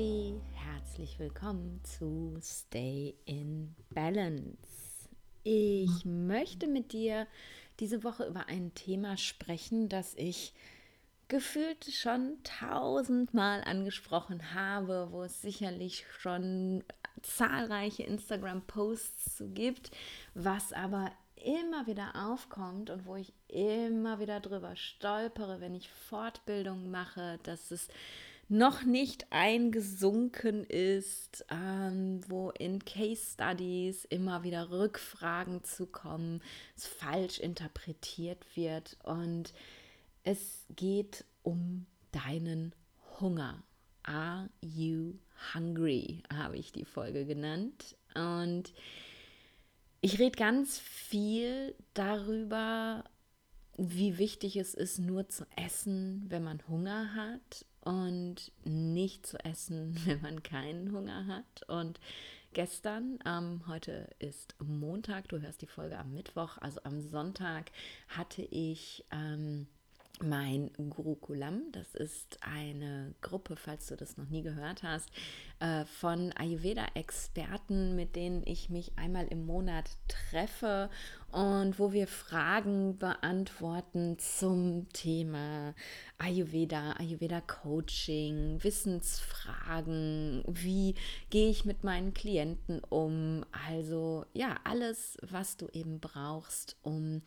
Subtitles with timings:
[0.00, 4.56] Namaste, herzlich willkommen zu Stay in Balance.
[5.42, 7.26] Ich möchte mit dir
[7.80, 10.54] diese Woche über ein Thema sprechen, das ich
[11.28, 16.82] gefühlt schon tausendmal angesprochen habe, wo es sicherlich schon
[17.20, 19.90] zahlreiche Instagram-Posts zu gibt,
[20.34, 26.90] was aber immer wieder aufkommt und wo ich immer wieder drüber stolpere, wenn ich Fortbildung
[26.90, 27.88] mache, dass es
[28.50, 36.42] noch nicht eingesunken ist, ähm, wo in Case Studies immer wieder Rückfragen zu kommen,
[36.76, 39.54] es falsch interpretiert wird und
[40.24, 42.74] es geht um deinen
[43.20, 43.62] Hunger.
[44.02, 45.14] Are you
[45.54, 46.24] hungry?
[46.34, 47.96] habe ich die Folge genannt.
[48.16, 48.72] Und
[50.00, 53.04] ich rede ganz viel darüber,
[53.76, 59.98] wie wichtig es ist, nur zu essen, wenn man Hunger hat und nicht zu essen,
[60.04, 61.68] wenn man keinen Hunger hat.
[61.68, 62.00] Und
[62.52, 67.70] gestern, ähm, heute ist Montag, du hörst die Folge am Mittwoch, also am Sonntag
[68.08, 69.66] hatte ich ähm,
[70.22, 71.62] mein Gurukulam.
[71.72, 75.10] Das ist eine Gruppe, falls du das noch nie gehört hast,
[75.60, 80.90] äh, von Ayurveda-Experten, mit denen ich mich einmal im Monat treffe
[81.32, 85.74] und wo wir Fragen beantworten zum Thema
[86.18, 90.94] Ayurveda, Ayurveda-Coaching, Wissensfragen, wie
[91.30, 93.44] gehe ich mit meinen Klienten um.
[93.68, 97.22] Also ja, alles, was du eben brauchst, um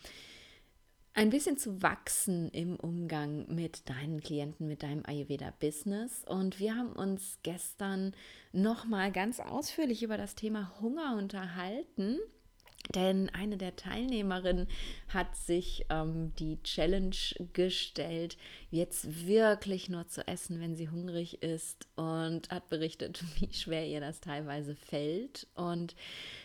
[1.14, 6.25] ein bisschen zu wachsen im Umgang mit deinen Klienten, mit deinem Ayurveda-Business.
[6.28, 8.14] Und wir haben uns gestern
[8.52, 12.19] nochmal ganz ausführlich über das Thema Hunger unterhalten.
[12.94, 14.67] Denn eine der Teilnehmerinnen
[15.07, 17.16] hat sich ähm, die Challenge
[17.53, 18.38] gestellt,
[18.71, 24.01] jetzt wirklich nur zu essen, wenn sie hungrig ist und hat berichtet, wie schwer ihr
[24.01, 25.47] das teilweise fällt.
[25.55, 25.95] Und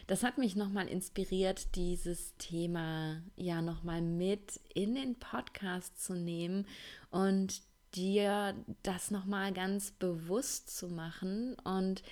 [0.07, 6.67] das hat mich nochmal inspiriert, dieses Thema ja nochmal mit in den Podcast zu nehmen
[7.11, 7.63] und
[7.95, 11.55] dir das nochmal ganz bewusst zu machen.
[11.65, 12.03] Und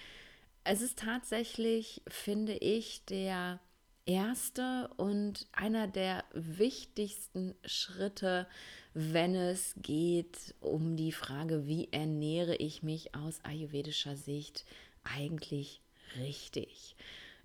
[0.65, 3.61] es ist tatsächlich, finde ich, der
[4.07, 8.47] erste und einer der wichtigsten Schritte,
[8.95, 14.65] wenn es geht um die Frage, wie ernähre ich mich aus ayurvedischer Sicht
[15.05, 15.83] eigentlich
[16.17, 16.97] richtig.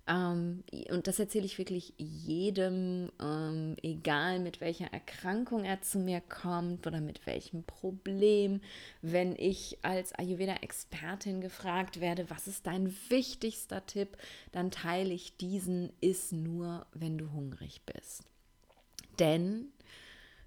[0.08, 6.20] Ähm, und das erzähle ich wirklich jedem, ähm, egal mit welcher Erkrankung er zu mir
[6.20, 8.60] kommt oder mit welchem Problem.
[9.00, 14.16] Wenn ich als Ayurveda-Expertin gefragt werde, was ist dein wichtigster Tipp,
[14.50, 18.24] dann teile ich diesen, ist nur, wenn du hungrig bist.
[19.18, 19.72] Denn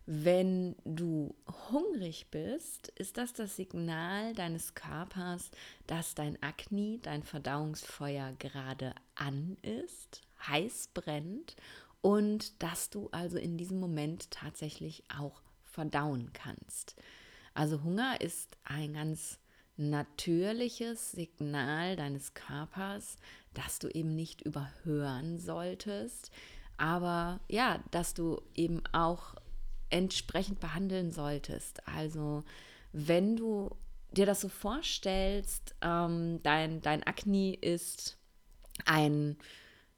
[0.06, 1.34] wenn du
[1.72, 5.50] hungrig bist, ist das das Signal deines Körpers,
[5.88, 11.56] dass dein Akne, dein Verdauungsfeuer gerade an ist, heiß brennt
[12.02, 16.96] und dass du also in diesem Moment tatsächlich auch verdauen kannst.
[17.56, 19.40] Also Hunger ist ein ganz
[19.76, 23.18] natürliches Signal deines Körpers,
[23.56, 26.32] das du eben nicht überhören solltest,
[26.78, 29.36] aber ja, dass du eben auch
[29.90, 31.88] entsprechend behandeln solltest.
[31.88, 32.44] Also
[32.91, 33.75] wenn du
[34.12, 38.18] dir das so vorstellst, ähm, dein, dein Akne ist
[38.85, 39.38] ein,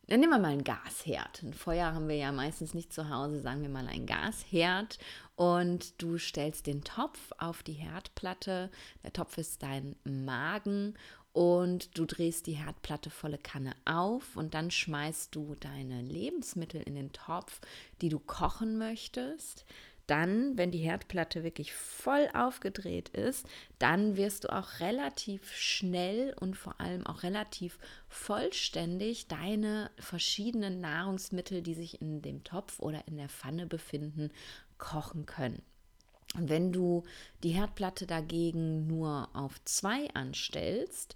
[0.08, 1.44] dann nehmen wir mal ein Gasherd.
[1.44, 4.98] Ein Feuer haben wir ja meistens nicht zu Hause, sagen wir mal ein Gasherd.
[5.36, 8.72] Und du stellst den Topf auf die Herdplatte.
[9.04, 10.96] Der Topf ist dein Magen
[11.38, 16.96] und du drehst die Herdplatte volle Kanne auf und dann schmeißt du deine Lebensmittel in
[16.96, 17.62] den Topf,
[18.02, 19.64] die du kochen möchtest.
[20.08, 23.46] Dann, wenn die Herdplatte wirklich voll aufgedreht ist,
[23.78, 27.78] dann wirst du auch relativ schnell und vor allem auch relativ
[28.10, 34.32] vollständig deine verschiedenen Nahrungsmittel, die sich in dem Topf oder in der Pfanne befinden,
[34.80, 35.62] kochen können.
[36.36, 37.04] Und wenn du
[37.44, 41.16] die Herdplatte dagegen nur auf zwei anstellst,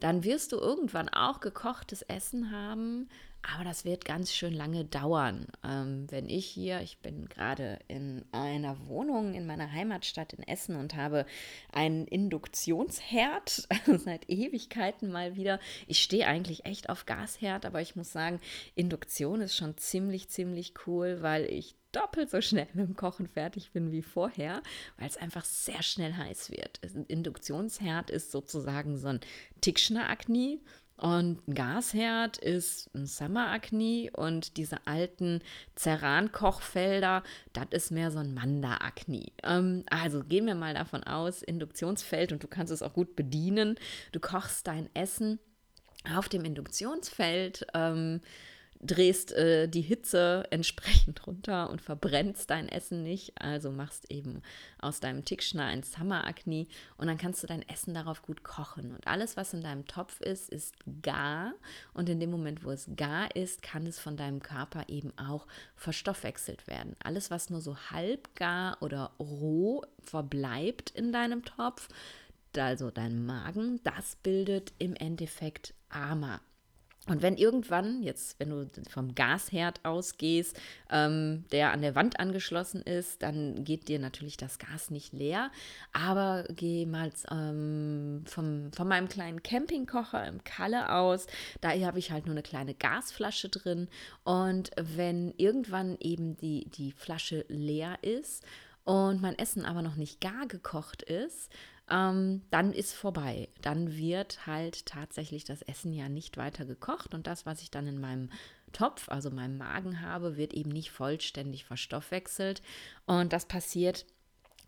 [0.00, 3.08] dann wirst du irgendwann auch gekochtes Essen haben,
[3.54, 5.46] aber das wird ganz schön lange dauern.
[5.64, 10.76] Ähm, wenn ich hier, ich bin gerade in einer Wohnung in meiner Heimatstadt in Essen
[10.76, 11.26] und habe
[11.72, 13.68] einen Induktionsherd
[14.04, 15.60] seit Ewigkeiten mal wieder.
[15.86, 18.40] Ich stehe eigentlich echt auf Gasherd, aber ich muss sagen,
[18.74, 23.72] Induktion ist schon ziemlich, ziemlich cool, weil ich doppelt so schnell mit dem Kochen fertig
[23.72, 24.62] bin wie vorher,
[24.98, 26.80] weil es einfach sehr schnell heiß wird.
[26.84, 29.20] Ein Induktionsherd ist sozusagen so ein
[29.62, 30.60] Tickschner-Akne
[30.96, 35.42] Und ein Gasherd ist ein Summer-Akne und diese alten
[35.76, 37.22] Ceran-Kochfelder,
[37.52, 39.26] das ist mehr so ein Manda-Akne.
[39.42, 43.78] Ähm, also gehen wir mal davon aus, Induktionsfeld und du kannst es auch gut bedienen.
[44.12, 45.38] Du kochst dein Essen
[46.14, 47.66] auf dem Induktionsfeld.
[47.74, 48.22] Ähm,
[48.80, 53.40] drehst äh, die Hitze entsprechend runter und verbrennst dein Essen nicht.
[53.40, 54.42] Also machst eben
[54.78, 58.92] aus deinem Tickschner ein Summer Acne und dann kannst du dein Essen darauf gut kochen.
[58.92, 61.54] Und alles, was in deinem Topf ist, ist gar.
[61.94, 65.46] Und in dem Moment, wo es gar ist, kann es von deinem Körper eben auch
[65.74, 66.96] verstoffwechselt werden.
[67.02, 71.88] Alles, was nur so halb gar oder roh verbleibt in deinem Topf,
[72.56, 76.40] also dein Magen, das bildet im Endeffekt Ama.
[77.08, 80.58] Und wenn irgendwann, jetzt wenn du vom Gasherd ausgehst,
[80.90, 85.50] ähm, der an der Wand angeschlossen ist, dann geht dir natürlich das Gas nicht leer.
[85.92, 91.26] Aber geh mal ähm, vom, von meinem kleinen Campingkocher im Kalle aus.
[91.60, 93.88] Da habe ich halt nur eine kleine Gasflasche drin.
[94.24, 98.44] Und wenn irgendwann eben die, die Flasche leer ist
[98.84, 101.52] und mein Essen aber noch nicht gar gekocht ist,
[101.90, 103.48] ähm, dann ist vorbei.
[103.62, 107.86] Dann wird halt tatsächlich das Essen ja nicht weiter gekocht und das, was ich dann
[107.86, 108.30] in meinem
[108.72, 112.62] Topf, also meinem Magen habe, wird eben nicht vollständig verstoffwechselt.
[113.06, 114.04] Und das passiert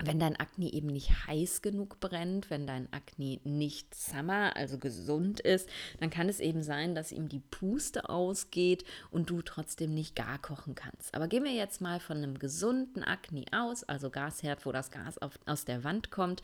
[0.01, 5.41] wenn dein Akne eben nicht heiß genug brennt, wenn dein Akne nicht summer, also gesund
[5.41, 5.69] ist,
[5.99, 10.39] dann kann es eben sein, dass ihm die Puste ausgeht und du trotzdem nicht gar
[10.39, 11.15] kochen kannst.
[11.15, 15.19] Aber gehen wir jetzt mal von einem gesunden Akne aus, also Gasherd, wo das Gas
[15.19, 16.43] auf, aus der Wand kommt.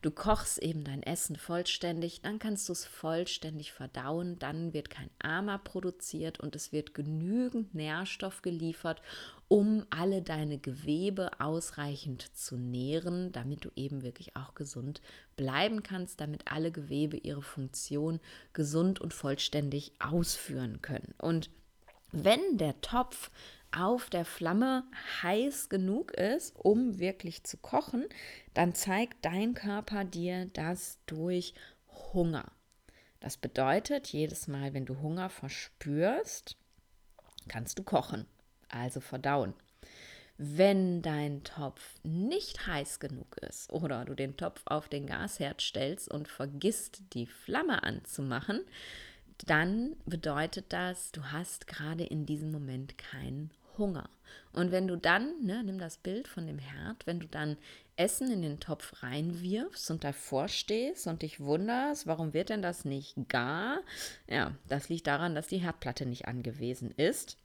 [0.00, 5.10] Du kochst eben dein Essen vollständig, dann kannst du es vollständig verdauen, dann wird kein
[5.18, 9.02] Ama produziert und es wird genügend Nährstoff geliefert,
[9.48, 15.00] um alle deine Gewebe ausreichend zu nähren, damit du eben wirklich auch gesund
[15.34, 18.20] bleiben kannst, damit alle Gewebe ihre Funktion
[18.52, 21.14] gesund und vollständig ausführen können.
[21.18, 21.50] Und
[22.12, 23.30] wenn der Topf
[23.72, 24.84] auf der Flamme
[25.22, 28.06] heiß genug ist, um wirklich zu kochen,
[28.54, 31.54] dann zeigt dein Körper dir das durch
[32.12, 32.52] Hunger.
[33.20, 36.56] Das bedeutet, jedes Mal, wenn du Hunger verspürst,
[37.48, 38.26] kannst du kochen
[38.68, 39.54] also verdauen.
[40.36, 46.08] Wenn dein Topf nicht heiß genug ist oder du den Topf auf den Gasherd stellst
[46.08, 48.60] und vergisst, die Flamme anzumachen,
[49.46, 54.10] dann bedeutet das, du hast gerade in diesem Moment keinen Hunger.
[54.52, 57.56] Und wenn du dann, ne, nimm das Bild von dem Herd, wenn du dann
[57.96, 62.84] Essen in den Topf reinwirfst und davor stehst und dich wunderst, warum wird denn das
[62.84, 63.80] nicht gar?
[64.28, 67.38] Ja, das liegt daran, dass die Herdplatte nicht angewiesen ist.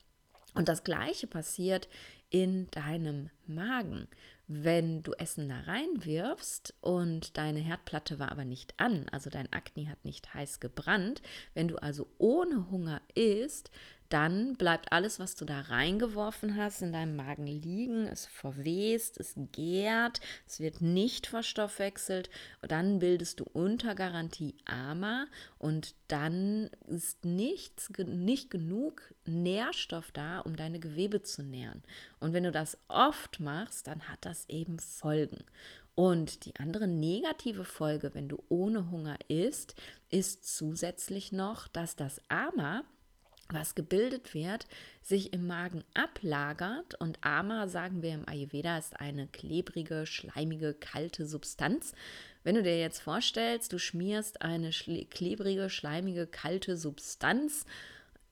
[0.54, 1.88] Und das gleiche passiert
[2.30, 4.08] in deinem Magen.
[4.48, 9.90] Wenn du Essen da reinwirfst und deine Herdplatte war aber nicht an, also dein Akne
[9.90, 11.22] hat nicht heiß gebrannt,
[11.54, 13.72] wenn du also ohne Hunger isst,
[14.14, 18.06] dann bleibt alles, was du da reingeworfen hast, in deinem Magen liegen.
[18.06, 22.30] Es verwest, es gärt, es wird nicht verstoffwechselt.
[22.62, 25.26] Dann bildest du unter Garantie AMA
[25.58, 31.82] und dann ist nichts, nicht genug Nährstoff da, um deine Gewebe zu nähren.
[32.20, 35.44] Und wenn du das oft machst, dann hat das eben Folgen.
[35.96, 39.74] Und die andere negative Folge, wenn du ohne Hunger isst,
[40.12, 42.84] ist zusätzlich noch, dass das AMA
[43.54, 44.66] was gebildet wird,
[45.02, 46.96] sich im Magen ablagert.
[47.00, 51.94] Und Ama, sagen wir im Ayurveda, ist eine klebrige, schleimige, kalte Substanz.
[52.44, 57.66] Wenn du dir jetzt vorstellst, du schmierst eine klebrige, schleimige, kalte Substanz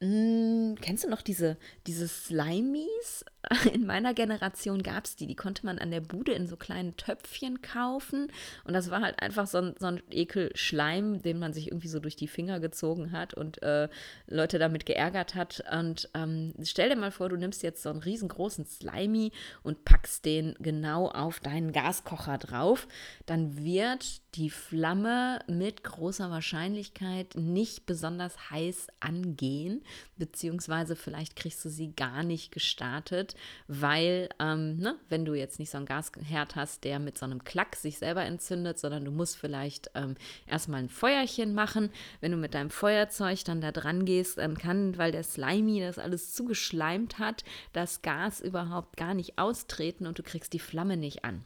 [0.01, 3.23] hm, kennst du noch diese, diese Slimies?
[3.73, 5.27] In meiner Generation gab es die.
[5.27, 8.31] Die konnte man an der Bude in so kleinen Töpfchen kaufen.
[8.63, 11.99] Und das war halt einfach so ein, so ein Ekelschleim, den man sich irgendwie so
[11.99, 13.89] durch die Finger gezogen hat und äh,
[14.27, 15.63] Leute damit geärgert hat.
[15.71, 19.31] Und ähm, stell dir mal vor, du nimmst jetzt so einen riesengroßen Slimy
[19.63, 22.87] und packst den genau auf deinen Gaskocher drauf.
[23.25, 29.83] Dann wird die Flamme mit großer Wahrscheinlichkeit nicht besonders heiß angehen
[30.17, 33.35] beziehungsweise vielleicht kriegst du sie gar nicht gestartet,
[33.67, 37.43] weil, ähm, ne, wenn du jetzt nicht so einen Gasherd hast, der mit so einem
[37.43, 40.15] Klack sich selber entzündet, sondern du musst vielleicht ähm,
[40.47, 41.89] erstmal ein Feuerchen machen.
[42.19, 45.99] Wenn du mit deinem Feuerzeug dann da dran gehst, dann kann, weil der Slimy das
[45.99, 47.43] alles zugeschleimt hat,
[47.73, 51.43] das Gas überhaupt gar nicht austreten und du kriegst die Flamme nicht an.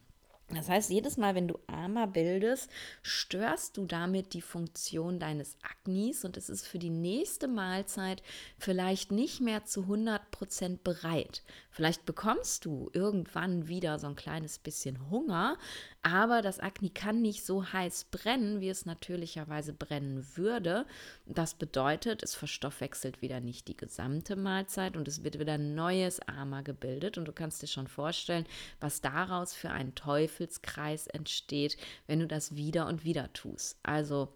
[0.55, 2.69] Das heißt, jedes Mal, wenn du Ama bildest,
[3.01, 8.23] störst du damit die Funktion deines Agnis und es ist für die nächste Mahlzeit
[8.57, 11.43] vielleicht nicht mehr zu 100% bereit.
[11.69, 15.57] Vielleicht bekommst du irgendwann wieder so ein kleines bisschen Hunger,
[16.05, 20.85] Aber das Akne kann nicht so heiß brennen, wie es natürlicherweise brennen würde.
[21.25, 26.61] Das bedeutet, es verstoffwechselt wieder nicht die gesamte Mahlzeit und es wird wieder neues Ama
[26.61, 27.17] gebildet.
[27.17, 28.45] Und du kannst dir schon vorstellen,
[28.79, 33.79] was daraus für ein Teufelskreis entsteht, wenn du das wieder und wieder tust.
[33.81, 34.31] Also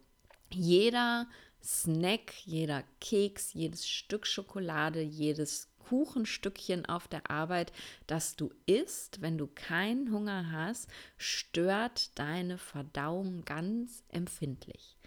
[0.52, 1.28] jeder
[1.64, 7.72] Snack, jeder Keks, jedes Stück Schokolade, jedes Kuchenstückchen auf der Arbeit,
[8.06, 10.88] das du isst, wenn du keinen Hunger hast,
[11.18, 15.00] stört deine Verdauung ganz empfindlich.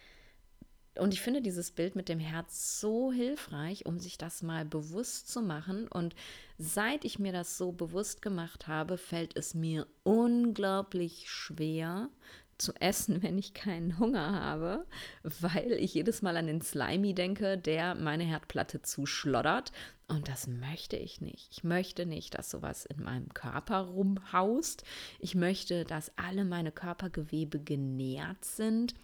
[0.99, 5.29] Und ich finde dieses Bild mit dem Herz so hilfreich, um sich das mal bewusst
[5.29, 5.89] zu machen.
[5.89, 6.15] Und
[6.59, 12.11] seit ich mir das so bewusst gemacht habe, fällt es mir unglaublich schwer,
[12.63, 14.87] zu essen, wenn ich keinen Hunger habe,
[15.23, 19.73] weil ich jedes Mal an den Slimy denke, der meine Herdplatte zuschloddert.
[20.09, 21.49] Und das möchte ich nicht.
[21.51, 24.85] Ich möchte nicht, dass sowas in meinem Körper rumhaust.
[25.19, 28.95] Ich möchte, dass alle meine Körpergewebe genährt sind.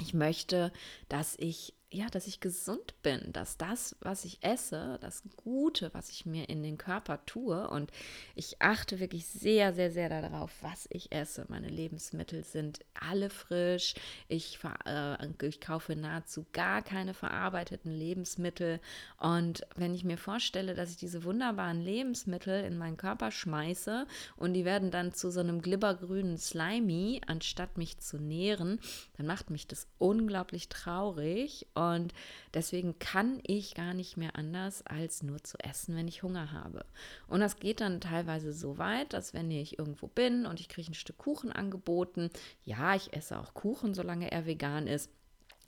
[0.00, 0.72] Ich möchte,
[1.08, 6.10] dass ich ja, dass ich gesund bin, dass das, was ich esse, das Gute, was
[6.10, 7.90] ich mir in den Körper tue und
[8.34, 11.46] ich achte wirklich sehr, sehr, sehr darauf, was ich esse.
[11.48, 13.94] Meine Lebensmittel sind alle frisch.
[14.28, 18.78] Ich, äh, ich kaufe nahezu gar keine verarbeiteten Lebensmittel
[19.18, 24.52] und wenn ich mir vorstelle, dass ich diese wunderbaren Lebensmittel in meinen Körper schmeiße und
[24.52, 28.80] die werden dann zu so einem glibbergrünen Slimy, anstatt mich zu nähren,
[29.16, 32.12] dann macht mich das unglaublich traurig und und
[32.54, 36.84] deswegen kann ich gar nicht mehr anders, als nur zu essen, wenn ich Hunger habe.
[37.28, 40.90] Und das geht dann teilweise so weit, dass wenn ich irgendwo bin und ich kriege
[40.90, 42.30] ein Stück Kuchen angeboten,
[42.64, 45.10] ja, ich esse auch Kuchen, solange er vegan ist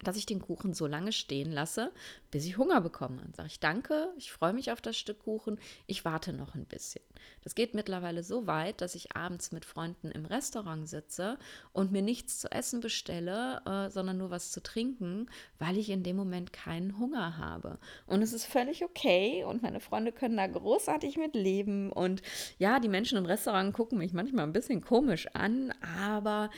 [0.05, 1.93] dass ich den Kuchen so lange stehen lasse,
[2.31, 3.21] bis ich Hunger bekomme.
[3.23, 6.67] Dann sage ich danke, ich freue mich auf das Stück Kuchen, ich warte noch ein
[6.67, 7.03] bisschen.
[7.43, 11.39] Das geht mittlerweile so weit, dass ich abends mit Freunden im Restaurant sitze
[11.73, 15.29] und mir nichts zu essen bestelle, äh, sondern nur was zu trinken,
[15.59, 17.79] weil ich in dem Moment keinen Hunger habe.
[18.07, 21.91] Und es ist völlig okay und meine Freunde können da großartig mit leben.
[21.91, 22.23] Und
[22.59, 26.51] ja, die Menschen im Restaurant gucken mich manchmal ein bisschen komisch an, aber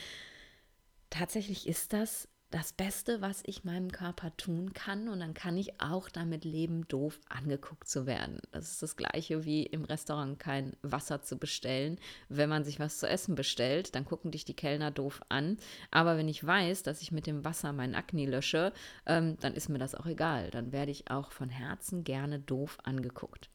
[1.09, 5.09] tatsächlich ist das das Beste, was ich meinem Körper tun kann.
[5.09, 8.41] Und dann kann ich auch damit leben, doof angeguckt zu werden.
[8.51, 11.99] Das ist das gleiche wie im Restaurant kein Wasser zu bestellen.
[12.29, 15.59] Wenn man sich was zu essen bestellt, dann gucken dich die Kellner doof an.
[15.91, 18.73] Aber wenn ich weiß, dass ich mit dem Wasser mein Akne lösche,
[19.07, 20.51] ähm, dann ist mir das auch egal.
[20.51, 23.49] Dann werde ich auch von Herzen gerne doof angeguckt.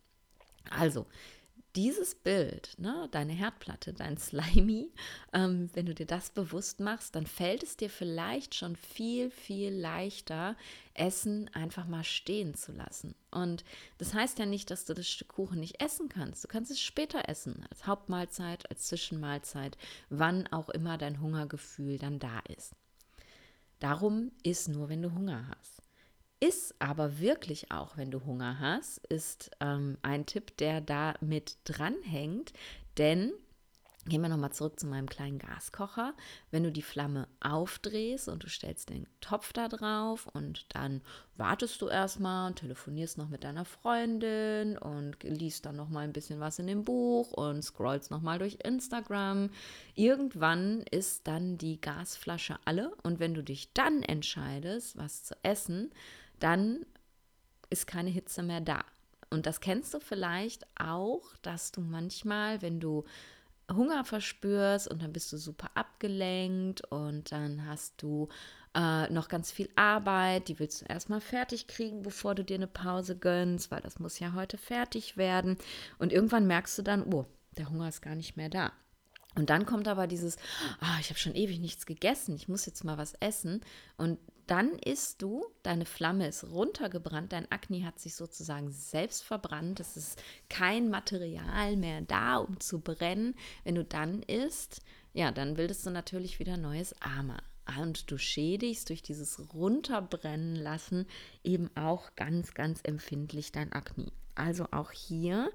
[0.70, 1.06] Also,
[1.76, 4.92] dieses Bild, ne, deine Herdplatte, dein Slimy,
[5.34, 9.74] ähm, wenn du dir das bewusst machst, dann fällt es dir vielleicht schon viel, viel
[9.74, 10.56] leichter,
[10.94, 13.16] Essen einfach mal stehen zu lassen.
[13.32, 13.66] Und
[13.98, 16.44] das heißt ja nicht, dass du das Stück Kuchen nicht essen kannst.
[16.44, 19.78] Du kannst es später essen, als Hauptmahlzeit, als Zwischenmahlzeit,
[20.10, 22.74] wann auch immer dein Hungergefühl dann da ist.
[23.80, 25.75] Darum isst nur, wenn du Hunger hast
[26.40, 31.58] ist aber wirklich auch, wenn du Hunger hast, ist ähm, ein Tipp, der da mit
[31.66, 32.54] dranhängt.
[32.98, 33.32] Denn
[34.08, 36.14] Gehen wir nochmal zurück zu meinem kleinen Gaskocher.
[36.52, 41.02] Wenn du die Flamme aufdrehst und du stellst den Topf da drauf und dann
[41.38, 46.40] wartest du erstmal und telefonierst noch mit deiner Freundin und liest dann nochmal ein bisschen
[46.40, 49.50] was in dem Buch und scrollst nochmal durch Instagram.
[49.96, 55.90] Irgendwann ist dann die Gasflasche alle und wenn du dich dann entscheidest, was zu essen,
[56.40, 56.86] dann
[57.70, 58.84] ist keine Hitze mehr da.
[59.30, 63.04] Und das kennst du vielleicht auch, dass du manchmal, wenn du
[63.72, 68.30] Hunger verspürst und dann bist du super abgelenkt und dann hast du
[68.76, 72.68] äh, noch ganz viel Arbeit, die willst du erstmal fertig kriegen, bevor du dir eine
[72.68, 75.58] Pause gönnst, weil das muss ja heute fertig werden.
[75.98, 77.26] Und irgendwann merkst du dann, oh,
[77.58, 78.72] der Hunger ist gar nicht mehr da.
[79.36, 80.38] Und dann kommt aber dieses,
[80.82, 83.62] oh, ich habe schon ewig nichts gegessen, ich muss jetzt mal was essen.
[83.98, 89.80] Und dann isst du, deine Flamme ist runtergebrannt, dein Akne hat sich sozusagen selbst verbrannt,
[89.80, 93.36] es ist kein Material mehr da, um zu brennen.
[93.64, 94.82] Wenn du dann isst,
[95.14, 97.42] ja, dann bildest du natürlich wieder neues Armer.
[97.80, 101.08] Und du schädigst durch dieses Runterbrennen lassen
[101.44, 104.12] eben auch ganz, ganz empfindlich dein Akne.
[104.36, 105.50] Also auch hier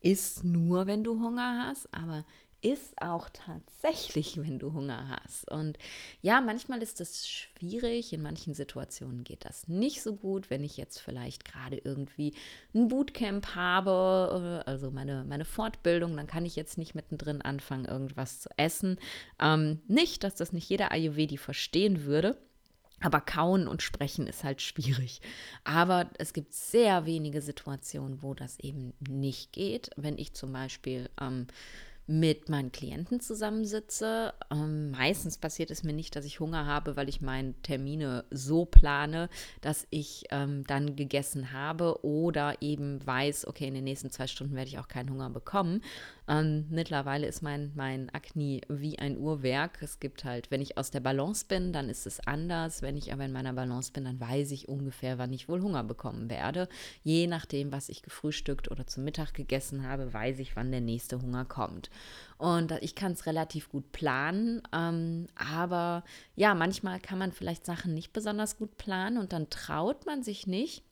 [0.00, 2.26] ist nur, wenn du Hunger hast, aber
[2.64, 5.50] ist auch tatsächlich, wenn du Hunger hast.
[5.50, 5.76] Und
[6.22, 10.78] ja, manchmal ist das schwierig, in manchen Situationen geht das nicht so gut, wenn ich
[10.78, 12.32] jetzt vielleicht gerade irgendwie
[12.74, 17.84] ein Bootcamp habe, äh, also meine, meine Fortbildung, dann kann ich jetzt nicht mittendrin anfangen,
[17.84, 18.98] irgendwas zu essen.
[19.38, 22.38] Ähm, nicht, dass das nicht jeder Ayurvedi verstehen würde.
[23.00, 25.20] Aber kauen und sprechen ist halt schwierig.
[25.64, 29.90] Aber es gibt sehr wenige Situationen, wo das eben nicht geht.
[29.96, 31.46] Wenn ich zum Beispiel ähm,
[32.06, 34.34] mit meinen Klienten zusammensitze.
[34.50, 38.66] Ähm, meistens passiert es mir nicht, dass ich Hunger habe, weil ich meine Termine so
[38.66, 39.30] plane,
[39.62, 44.54] dass ich ähm, dann gegessen habe oder eben weiß, okay, in den nächsten zwei Stunden
[44.54, 45.80] werde ich auch keinen Hunger bekommen.
[46.28, 49.78] Ähm, mittlerweile ist mein, mein Akne wie ein Uhrwerk.
[49.80, 52.82] Es gibt halt, wenn ich aus der Balance bin, dann ist es anders.
[52.82, 55.84] Wenn ich aber in meiner Balance bin, dann weiß ich ungefähr, wann ich wohl Hunger
[55.84, 56.68] bekommen werde.
[57.02, 61.20] Je nachdem, was ich gefrühstückt oder zum Mittag gegessen habe, weiß ich, wann der nächste
[61.20, 61.90] Hunger kommt.
[62.38, 64.62] Und ich kann es relativ gut planen.
[64.72, 70.06] Ähm, aber ja, manchmal kann man vielleicht Sachen nicht besonders gut planen und dann traut
[70.06, 70.84] man sich nicht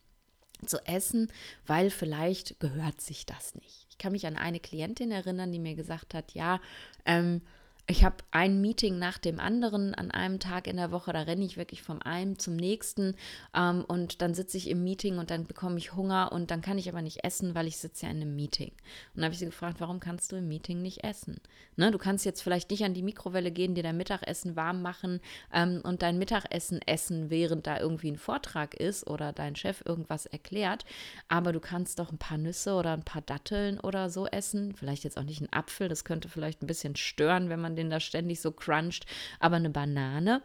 [0.66, 1.30] zu essen,
[1.66, 3.86] weil vielleicht gehört sich das nicht.
[3.90, 6.60] Ich kann mich an eine Klientin erinnern, die mir gesagt hat, ja,
[7.04, 7.42] ähm,
[7.88, 11.44] ich habe ein Meeting nach dem anderen an einem Tag in der Woche, da renne
[11.44, 13.16] ich wirklich vom einen zum nächsten
[13.56, 16.78] ähm, und dann sitze ich im Meeting und dann bekomme ich Hunger und dann kann
[16.78, 18.68] ich aber nicht essen, weil ich sitze ja in einem Meeting.
[18.68, 21.40] Und dann habe ich sie gefragt, warum kannst du im Meeting nicht essen?
[21.74, 25.20] Ne, du kannst jetzt vielleicht nicht an die Mikrowelle gehen, dir dein Mittagessen warm machen
[25.52, 30.26] ähm, und dein Mittagessen essen, während da irgendwie ein Vortrag ist oder dein Chef irgendwas
[30.26, 30.84] erklärt,
[31.26, 35.02] aber du kannst doch ein paar Nüsse oder ein paar Datteln oder so essen, vielleicht
[35.02, 37.90] jetzt auch nicht einen Apfel, das könnte vielleicht ein bisschen stören, wenn man man den
[37.90, 39.06] da ständig so cruncht.
[39.40, 40.42] Aber eine Banane,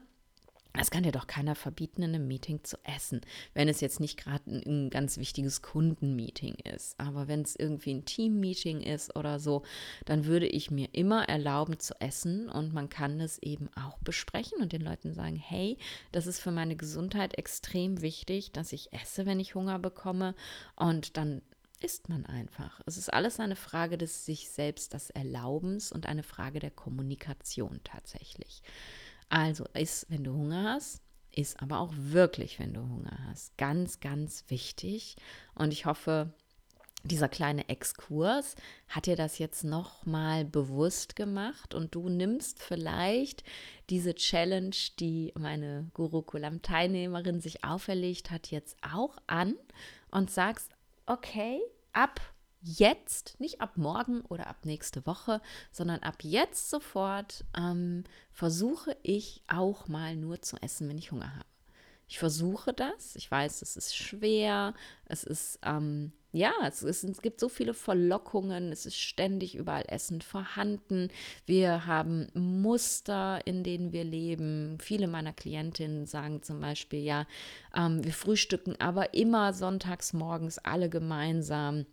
[0.77, 3.21] das kann dir doch keiner verbieten, in einem Meeting zu essen,
[3.53, 6.99] wenn es jetzt nicht gerade ein, ein, ganz wichtiges Kundenmeeting ist.
[6.99, 9.63] Aber wenn es irgendwie ein Teammeeting ist oder so,
[10.05, 14.61] dann würde ich mir immer erlauben zu essen und man kann es eben auch besprechen
[14.61, 15.77] und den Leuten sagen, hey,
[16.11, 20.35] das ist für meine Gesundheit extrem wichtig, dass ich esse, wenn ich Hunger bekomme
[20.75, 21.41] und dann
[21.79, 22.81] ist man einfach.
[22.85, 27.79] Es ist alles eine Frage des sich selbst des Erlaubens und eine Frage der Kommunikation
[27.83, 28.61] tatsächlich.
[29.29, 33.57] Also ist, wenn du Hunger hast, ist aber auch wirklich, wenn du Hunger hast.
[33.57, 35.17] Ganz, ganz wichtig.
[35.53, 36.33] Und ich hoffe,
[37.03, 38.55] dieser kleine Exkurs
[38.89, 43.43] hat dir das jetzt nochmal bewusst gemacht und du nimmst vielleicht
[43.89, 49.55] diese Challenge, die meine Gurukulam-Teilnehmerin sich auferlegt hat, jetzt auch an
[50.09, 50.71] und sagst,
[51.07, 51.59] okay,
[51.93, 52.21] ab
[52.61, 55.41] jetzt, nicht ab morgen oder ab nächste Woche,
[55.71, 61.33] sondern ab jetzt sofort ähm, versuche ich auch mal nur zu essen, wenn ich Hunger
[61.35, 61.45] habe.
[62.07, 63.15] Ich versuche das.
[63.17, 64.73] Ich weiß, es ist schwer.
[65.05, 68.71] Es ist, ähm, ja, es, ist, es gibt so viele Verlockungen.
[68.71, 71.09] Es ist ständig überall Essen vorhanden.
[71.45, 74.77] Wir haben Muster, in denen wir leben.
[74.79, 77.27] Viele meiner Klientinnen sagen zum Beispiel, ja,
[77.75, 81.85] ähm, wir frühstücken aber immer sonntags morgens alle gemeinsam.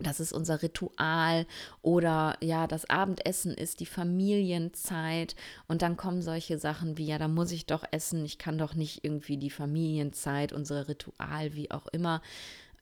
[0.00, 1.46] Das ist unser Ritual
[1.82, 5.34] oder ja, das Abendessen ist die Familienzeit
[5.66, 8.74] und dann kommen solche Sachen wie ja, da muss ich doch essen, ich kann doch
[8.74, 12.22] nicht irgendwie die Familienzeit, unser Ritual, wie auch immer.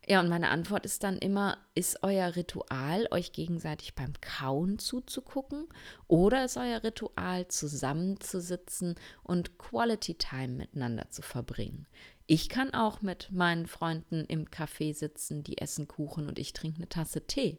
[0.08, 5.66] Ja, und meine Antwort ist dann immer, ist euer Ritual, euch gegenseitig beim Kauen zuzugucken
[6.06, 11.86] oder ist euer Ritual, zusammenzusitzen und Quality Time miteinander zu verbringen?
[12.28, 16.78] Ich kann auch mit meinen Freunden im Café sitzen, die essen Kuchen und ich trinke
[16.78, 17.58] eine Tasse Tee.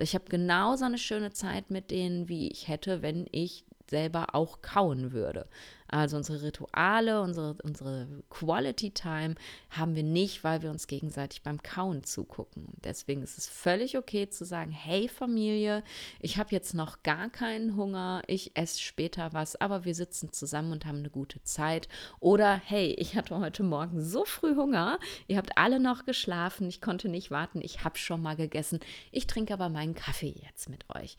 [0.00, 4.60] Ich habe genauso eine schöne Zeit mit denen, wie ich hätte, wenn ich selber auch
[4.60, 5.48] kauen würde.
[5.88, 9.34] Also unsere Rituale, unsere, unsere Quality Time
[9.70, 12.66] haben wir nicht, weil wir uns gegenseitig beim Kauen zugucken.
[12.84, 15.82] Deswegen ist es völlig okay zu sagen, hey Familie,
[16.20, 20.72] ich habe jetzt noch gar keinen Hunger, ich esse später was, aber wir sitzen zusammen
[20.72, 21.88] und haben eine gute Zeit.
[22.20, 26.82] Oder hey, ich hatte heute Morgen so früh Hunger, ihr habt alle noch geschlafen, ich
[26.82, 30.84] konnte nicht warten, ich habe schon mal gegessen, ich trinke aber meinen Kaffee jetzt mit
[30.94, 31.16] euch.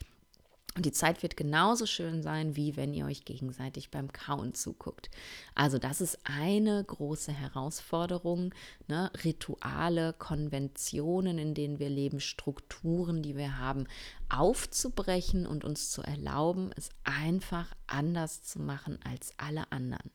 [0.76, 5.10] Und die Zeit wird genauso schön sein, wie wenn ihr euch gegenseitig beim Kauen zuguckt.
[5.56, 8.54] Also das ist eine große Herausforderung.
[8.88, 9.12] Ne?
[9.24, 13.88] Rituale, Konventionen, in denen wir leben, Strukturen, die wir haben,
[14.30, 20.12] aufzubrechen und uns zu erlauben, es einfach anders zu machen als alle anderen.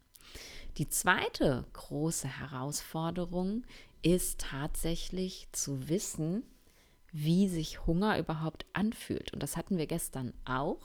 [0.78, 3.64] Die zweite große Herausforderung
[4.02, 6.44] ist tatsächlich zu wissen,
[7.14, 9.32] wie sich Hunger überhaupt anfühlt.
[9.32, 10.82] Und das hatten wir gestern auch.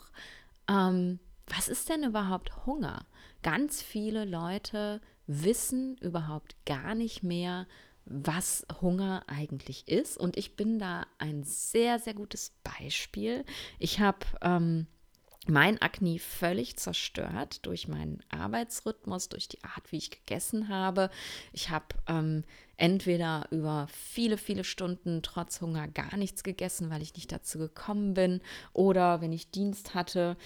[0.68, 3.04] Ähm, was ist denn überhaupt Hunger?
[3.42, 7.66] Ganz viele Leute wissen überhaupt gar nicht mehr,
[8.04, 10.16] was Hunger eigentlich ist.
[10.16, 13.44] Und ich bin da ein sehr, sehr gutes Beispiel.
[13.80, 14.86] Ich habe ähm,
[15.46, 21.10] mein Akne völlig zerstört durch meinen Arbeitsrhythmus, durch die Art, wie ich gegessen habe.
[21.52, 22.44] Ich habe ähm,
[22.76, 28.14] entweder über viele, viele Stunden trotz Hunger gar nichts gegessen, weil ich nicht dazu gekommen
[28.14, 28.40] bin,
[28.72, 30.36] oder wenn ich Dienst hatte,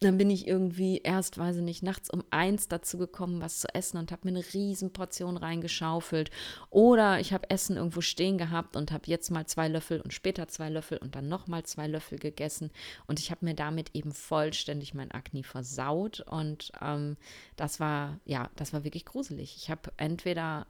[0.00, 3.74] dann bin ich irgendwie erst, weiß ich nicht, nachts um eins dazu gekommen, was zu
[3.74, 6.30] essen und habe mir eine riesen Portion reingeschaufelt.
[6.70, 10.48] Oder ich habe Essen irgendwo stehen gehabt und habe jetzt mal zwei Löffel und später
[10.48, 12.70] zwei Löffel und dann nochmal zwei Löffel gegessen.
[13.06, 16.20] Und ich habe mir damit eben vollständig mein Akne versaut.
[16.20, 17.16] Und ähm,
[17.56, 19.56] das war, ja, das war wirklich gruselig.
[19.56, 20.66] Ich habe entweder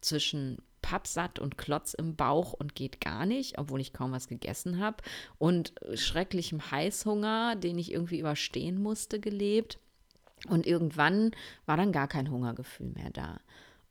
[0.00, 4.80] zwischen pappsatt und Klotz im Bauch und geht gar nicht, obwohl ich kaum was gegessen
[4.80, 4.98] habe.
[5.38, 9.78] Und schrecklichem Heißhunger, den ich irgendwie überstehen musste, gelebt.
[10.48, 11.32] Und irgendwann
[11.66, 13.40] war dann gar kein Hungergefühl mehr da.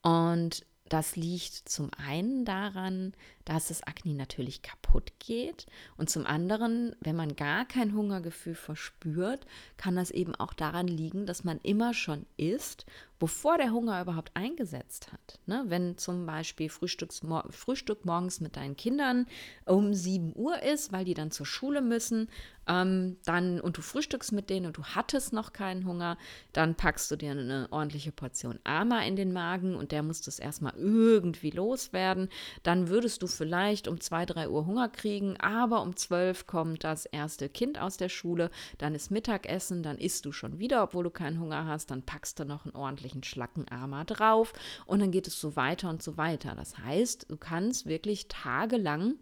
[0.02, 3.14] Und das liegt zum einen daran,
[3.46, 9.46] dass das Akne natürlich kaputt geht und zum anderen, wenn man gar kein Hungergefühl verspürt,
[9.78, 12.88] kann das eben auch daran liegen, dass man immer schon isst
[13.20, 15.40] bevor der Hunger überhaupt eingesetzt hat.
[15.46, 15.66] Ne?
[15.68, 19.28] Wenn zum Beispiel Frühstück morgens mit deinen Kindern
[19.66, 22.30] um 7 Uhr ist, weil die dann zur Schule müssen,
[22.70, 26.18] ähm, dann und du frühstückst mit denen und du hattest noch keinen Hunger,
[26.54, 30.40] dann packst du dir eine ordentliche Portion Ama in den Magen und der muss das
[30.40, 32.30] erstmal irgendwie loswerden.
[32.64, 37.06] Dann würdest du vielleicht um 2, 3 Uhr Hunger kriegen, aber um 12 kommt das
[37.06, 41.10] erste Kind aus der Schule, dann ist Mittagessen, dann isst du schon wieder, obwohl du
[41.10, 44.54] keinen Hunger hast, dann packst du noch einen ordentlichen ordentlichen Schlackenarmer drauf
[44.86, 46.56] und dann geht es so weiter und so weiter.
[46.56, 49.16] Das heißt, du kannst wirklich tagelang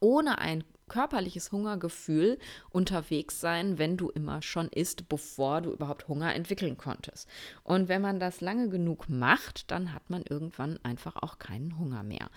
[0.00, 6.34] ohne ein körperliches Hungergefühl unterwegs sein, wenn du immer schon isst, bevor du überhaupt Hunger
[6.34, 7.26] entwickeln konntest.
[7.62, 12.02] Und wenn man das lange genug macht, dann hat man irgendwann einfach auch keinen Hunger
[12.02, 12.28] mehr.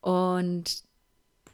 [0.00, 0.84] Und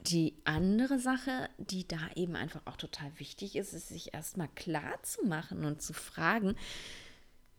[0.02, 5.02] die andere Sache, die da eben einfach auch total wichtig ist, ist sich erstmal klar
[5.02, 6.54] zu machen und zu fragen,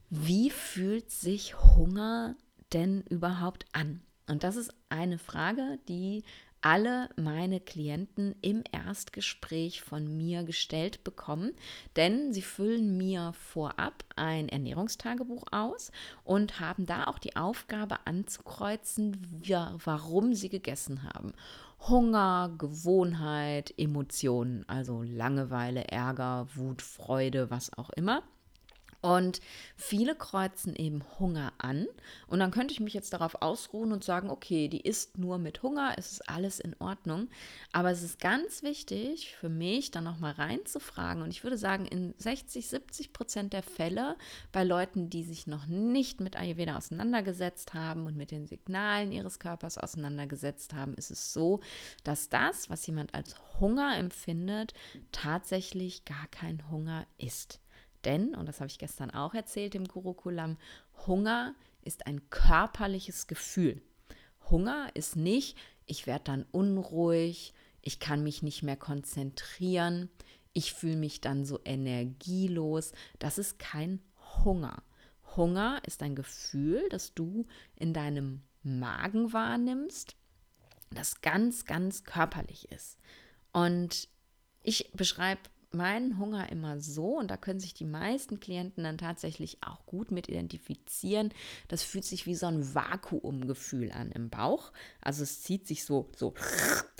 [0.09, 2.35] wie fühlt sich Hunger
[2.73, 4.01] denn überhaupt an?
[4.27, 6.23] Und das ist eine Frage, die
[6.61, 11.51] alle meine Klienten im Erstgespräch von mir gestellt bekommen,
[11.95, 15.91] denn sie füllen mir vorab ein Ernährungstagebuch aus
[16.23, 19.17] und haben da auch die Aufgabe anzukreuzen,
[19.83, 21.33] warum sie gegessen haben.
[21.87, 28.23] Hunger, Gewohnheit, Emotionen, also Langeweile, Ärger, Wut, Freude, was auch immer.
[29.01, 29.41] Und
[29.75, 31.87] viele kreuzen eben Hunger an.
[32.25, 35.61] Und dann könnte ich mich jetzt darauf ausruhen und sagen, okay, die isst nur mit
[35.61, 37.29] Hunger, es ist alles in Ordnung.
[37.71, 41.21] Aber es ist ganz wichtig für mich, dann nochmal reinzufragen.
[41.21, 44.15] Und ich würde sagen, in 60, 70 Prozent der Fälle
[44.51, 49.39] bei Leuten, die sich noch nicht mit Ayurveda auseinandergesetzt haben und mit den Signalen ihres
[49.39, 51.59] Körpers auseinandergesetzt haben, ist es so,
[52.03, 54.73] dass das, was jemand als Hunger empfindet,
[55.11, 57.59] tatsächlich gar kein Hunger ist.
[58.07, 60.57] Denn, und das habe ich gestern auch erzählt im Gurukulam,
[61.05, 63.81] Hunger ist ein körperliches Gefühl.
[64.49, 70.09] Hunger ist nicht, ich werde dann unruhig, ich kann mich nicht mehr konzentrieren,
[70.53, 72.93] ich fühle mich dann so energielos.
[73.19, 74.01] Das ist kein
[74.43, 74.81] Hunger.
[75.35, 80.15] Hunger ist ein Gefühl, das du in deinem Magen wahrnimmst,
[80.91, 82.97] das ganz, ganz körperlich ist.
[83.51, 84.07] Und
[84.63, 85.41] ich beschreibe
[85.71, 90.11] meinen Hunger immer so, und da können sich die meisten Klienten dann tatsächlich auch gut
[90.11, 91.33] mit identifizieren.
[91.67, 94.71] Das fühlt sich wie so ein Vakuumgefühl an im Bauch.
[95.01, 96.33] Also es zieht sich so, so,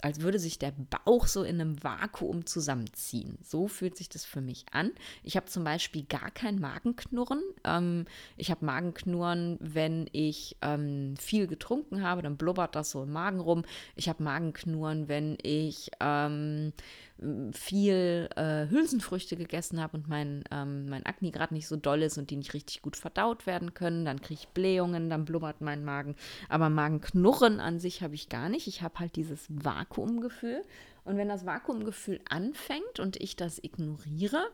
[0.03, 0.73] als würde sich der
[1.05, 3.37] Bauch so in einem Vakuum zusammenziehen.
[3.41, 4.91] So fühlt sich das für mich an.
[5.23, 7.41] Ich habe zum Beispiel gar kein Magenknurren.
[7.63, 8.05] Ähm,
[8.35, 13.39] ich habe Magenknurren, wenn ich ähm, viel getrunken habe, dann blubbert das so im Magen
[13.39, 13.63] rum.
[13.95, 16.73] Ich habe Magenknurren, wenn ich ähm,
[17.51, 22.17] viel äh, Hülsenfrüchte gegessen habe und mein, ähm, mein Akne gerade nicht so doll ist
[22.17, 25.83] und die nicht richtig gut verdaut werden können, dann kriege ich Blähungen, dann blubbert mein
[25.83, 26.15] Magen.
[26.47, 28.67] Aber Magenknurren an sich habe ich gar nicht.
[28.67, 29.47] Ich habe halt dieses
[29.89, 30.61] Vakuumgefühl.
[31.03, 34.49] Und wenn das Vakuumgefühl anfängt und ich das ignoriere,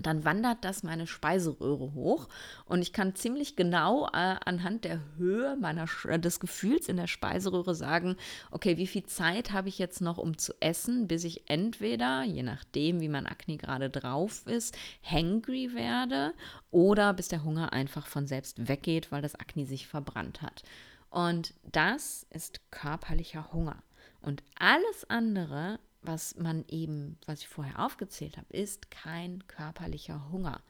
[0.00, 2.26] dann wandert das meine Speiseröhre hoch
[2.64, 7.06] und ich kann ziemlich genau äh, anhand der Höhe meiner äh, des Gefühls in der
[7.06, 8.16] Speiseröhre sagen,
[8.50, 12.42] okay, wie viel Zeit habe ich jetzt noch, um zu essen, bis ich entweder, je
[12.42, 16.32] nachdem, wie mein Akne gerade drauf ist, hangry werde
[16.70, 20.62] oder bis der Hunger einfach von selbst weggeht, weil das Akne sich verbrannt hat.
[21.10, 23.76] Und das ist körperlicher Hunger.
[24.22, 30.60] Und alles andere was man eben, was ich vorher aufgezählt habe, ist kein körperlicher Hunger.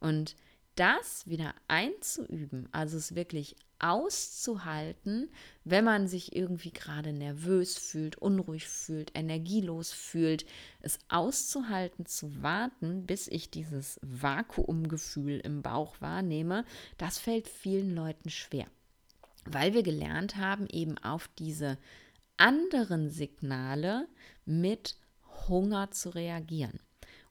[0.00, 0.36] Und
[0.74, 5.30] das wieder einzuüben, also es wirklich auszuhalten,
[5.64, 10.44] wenn man sich irgendwie gerade nervös fühlt, unruhig fühlt, energielos fühlt,
[10.80, 16.64] es auszuhalten, zu warten, bis ich dieses Vakuumgefühl im Bauch wahrnehme,
[16.98, 18.66] das fällt vielen Leuten schwer,
[19.44, 21.78] weil wir gelernt haben, eben auf diese
[22.40, 24.08] anderen Signale
[24.44, 24.96] mit
[25.48, 26.80] Hunger zu reagieren.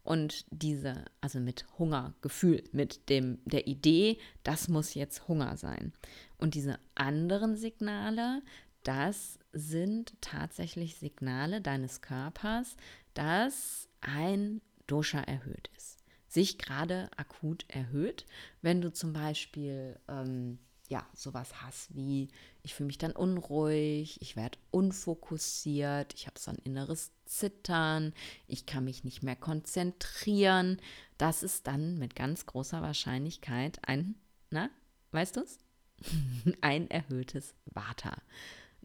[0.03, 5.93] und diese, also mit Hungergefühl, mit dem, der Idee, das muss jetzt Hunger sein.
[6.37, 8.41] Und diese anderen Signale,
[8.83, 12.75] das sind tatsächlich Signale deines Körpers,
[13.13, 18.25] dass ein Dosha erhöht ist, sich gerade akut erhöht.
[18.63, 20.57] Wenn du zum Beispiel ähm,
[20.89, 22.29] ja, sowas hast wie,
[22.63, 28.13] ich fühle mich dann unruhig, ich werde unfokussiert, ich habe so ein inneres Zittern,
[28.47, 30.81] ich kann mich nicht mehr konzentrieren.
[31.19, 34.15] Das ist dann mit ganz großer Wahrscheinlichkeit ein,
[34.49, 34.69] na,
[35.11, 35.59] weißt du es?
[36.61, 38.17] ein erhöhtes Vata.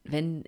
[0.02, 0.44] Wenn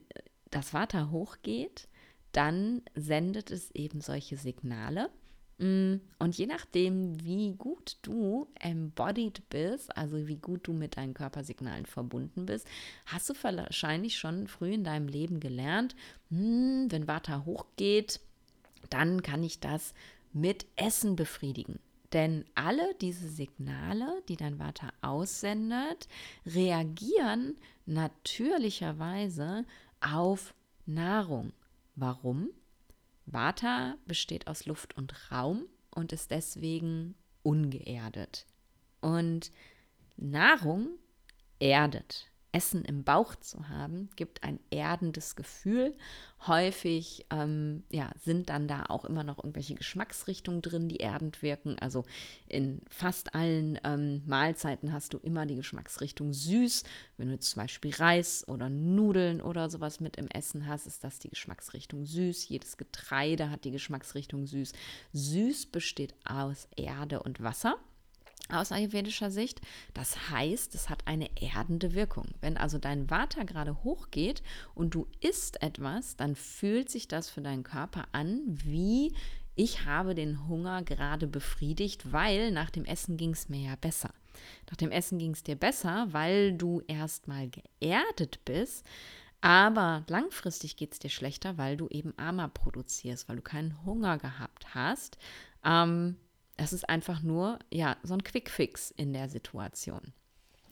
[0.50, 1.88] das Vata hochgeht,
[2.32, 5.10] dann sendet es eben solche Signale
[5.58, 11.86] und je nachdem, wie gut du embodied bist, also wie gut du mit deinen Körpersignalen
[11.86, 12.66] verbunden bist,
[13.06, 15.96] hast du wahrscheinlich schon früh in deinem Leben gelernt,
[16.28, 18.20] hm, wenn Vata hochgeht,
[18.90, 19.94] dann kann ich das
[20.34, 21.78] mit Essen befriedigen.
[22.12, 26.06] Denn alle diese Signale, die dein Vata aussendet,
[26.44, 29.64] reagieren natürlicherweise
[30.00, 31.52] auf Nahrung.
[31.94, 32.50] Warum?
[33.26, 38.46] Vata besteht aus Luft und Raum und ist deswegen ungeerdet.
[39.00, 39.50] Und
[40.16, 40.88] Nahrung
[41.58, 42.30] erdet.
[42.56, 45.94] Essen im Bauch zu haben, gibt ein erdendes Gefühl.
[46.46, 51.78] Häufig ähm, ja, sind dann da auch immer noch irgendwelche Geschmacksrichtungen drin, die erdend wirken.
[51.78, 52.06] Also
[52.48, 56.84] in fast allen ähm, Mahlzeiten hast du immer die Geschmacksrichtung süß.
[57.18, 61.18] Wenn du zum Beispiel Reis oder Nudeln oder sowas mit im Essen hast, ist das
[61.18, 62.48] die Geschmacksrichtung süß.
[62.48, 64.72] Jedes Getreide hat die Geschmacksrichtung süß.
[65.12, 67.76] Süß besteht aus Erde und Wasser
[68.48, 69.60] aus ayurvedischer Sicht.
[69.94, 72.26] Das heißt, es hat eine erdende Wirkung.
[72.40, 74.42] Wenn also dein Vata gerade hochgeht
[74.74, 79.12] und du isst etwas, dann fühlt sich das für deinen Körper an wie
[79.58, 84.12] ich habe den Hunger gerade befriedigt, weil nach dem Essen ging es mir ja besser.
[84.68, 88.84] Nach dem Essen ging es dir besser, weil du erstmal geerdet bist,
[89.40, 94.18] aber langfristig geht es dir schlechter, weil du eben Ama produzierst, weil du keinen Hunger
[94.18, 95.16] gehabt hast.
[95.64, 96.16] Ähm,
[96.56, 100.12] es ist einfach nur, ja, so ein Quickfix in der Situation.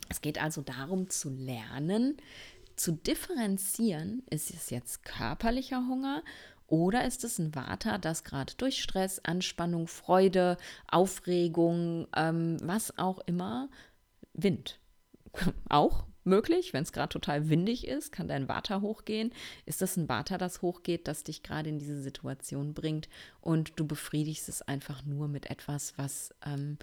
[0.09, 2.17] Es geht also darum zu lernen,
[2.77, 6.23] zu differenzieren, ist es jetzt körperlicher Hunger
[6.67, 10.57] oder ist es ein Vata, das gerade durch Stress, Anspannung, Freude,
[10.91, 13.69] Aufregung, ähm, was auch immer,
[14.33, 14.81] Wind
[15.69, 16.73] auch möglich.
[16.73, 19.33] Wenn es gerade total windig ist, kann dein Vata hochgehen.
[19.67, 23.09] Ist das ein Vata, das hochgeht, das dich gerade in diese Situation bringt
[23.41, 26.79] und du befriedigst es einfach nur mit etwas, was ähm,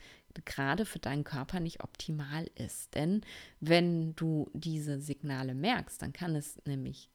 [0.46, 2.96] gerade für deinen Körper nicht optimal ist.
[2.96, 3.22] Denn
[3.60, 7.10] wenn du diese Signale merkst, dann kann es nämlich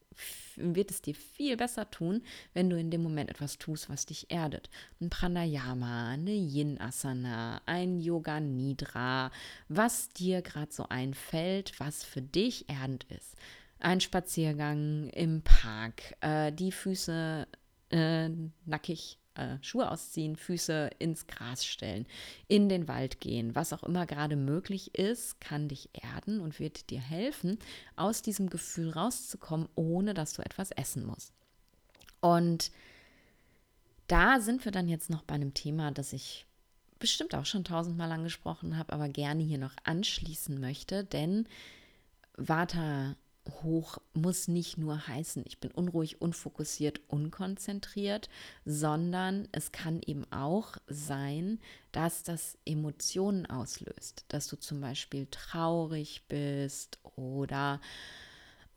[0.55, 4.31] wird es dir viel besser tun, wenn du in dem Moment etwas tust, was dich
[4.31, 4.69] erdet.
[4.99, 9.31] Ein Pranayama, eine Yin-Asana, ein Yoga Nidra,
[9.67, 13.35] was dir gerade so einfällt, was für dich erdend ist.
[13.79, 17.47] Ein Spaziergang im Park, äh, die Füße
[17.91, 18.29] äh,
[18.65, 22.05] nackig äh, Schuhe ausziehen, Füße ins Gras stellen,
[22.47, 26.89] in den Wald gehen, was auch immer gerade möglich ist, kann dich erden und wird
[26.89, 27.57] dir helfen,
[27.95, 31.33] aus diesem Gefühl rauszukommen, ohne dass du etwas essen musst.
[32.19, 32.71] Und
[34.07, 36.45] da sind wir dann jetzt noch bei einem Thema, das ich
[36.99, 41.47] bestimmt auch schon tausendmal angesprochen habe, aber gerne hier noch anschließen möchte, denn
[42.37, 43.15] Vata
[43.63, 48.29] hoch muss nicht nur heißen, ich bin unruhig, unfokussiert, unkonzentriert,
[48.65, 51.59] sondern es kann eben auch sein,
[51.91, 57.79] dass das Emotionen auslöst, dass du zum Beispiel traurig bist oder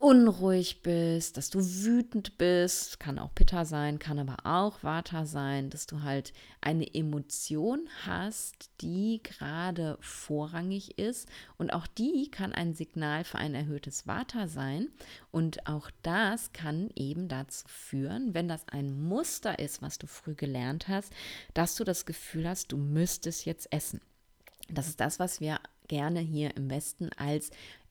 [0.01, 5.69] unruhig bist, dass du wütend bist, kann auch Pitta sein, kann aber auch Vata sein,
[5.69, 6.33] dass du halt
[6.63, 11.29] eine Emotion hast, die gerade vorrangig ist.
[11.59, 14.89] Und auch die kann ein Signal für ein erhöhtes Vata sein.
[15.31, 20.35] Und auch das kann eben dazu führen, wenn das ein Muster ist, was du früh
[20.35, 21.13] gelernt hast,
[21.53, 24.01] dass du das Gefühl hast, du müsstest jetzt essen.
[24.71, 27.51] Das ist das, was wir gerne hier im Westen als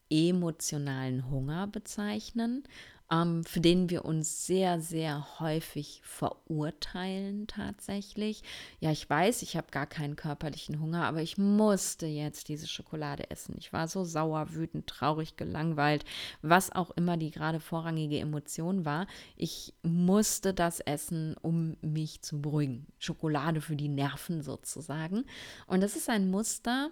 [0.09, 2.63] emotionalen Hunger bezeichnen,
[3.11, 8.43] ähm, für den wir uns sehr, sehr häufig verurteilen tatsächlich.
[8.79, 13.29] Ja, ich weiß, ich habe gar keinen körperlichen Hunger, aber ich musste jetzt diese Schokolade
[13.31, 13.55] essen.
[13.57, 16.05] Ich war so sauer, wütend, traurig, gelangweilt,
[16.41, 19.07] was auch immer die gerade vorrangige Emotion war.
[19.35, 22.85] Ich musste das essen, um mich zu beruhigen.
[22.99, 25.25] Schokolade für die Nerven sozusagen.
[25.67, 26.91] Und das ist ein Muster,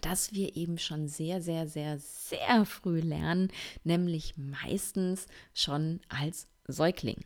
[0.00, 3.48] dass wir eben schon sehr, sehr, sehr, sehr früh lernen,
[3.84, 7.24] nämlich meistens schon als Säugling.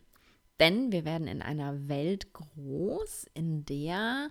[0.58, 4.30] Denn wir werden in einer Welt groß, in der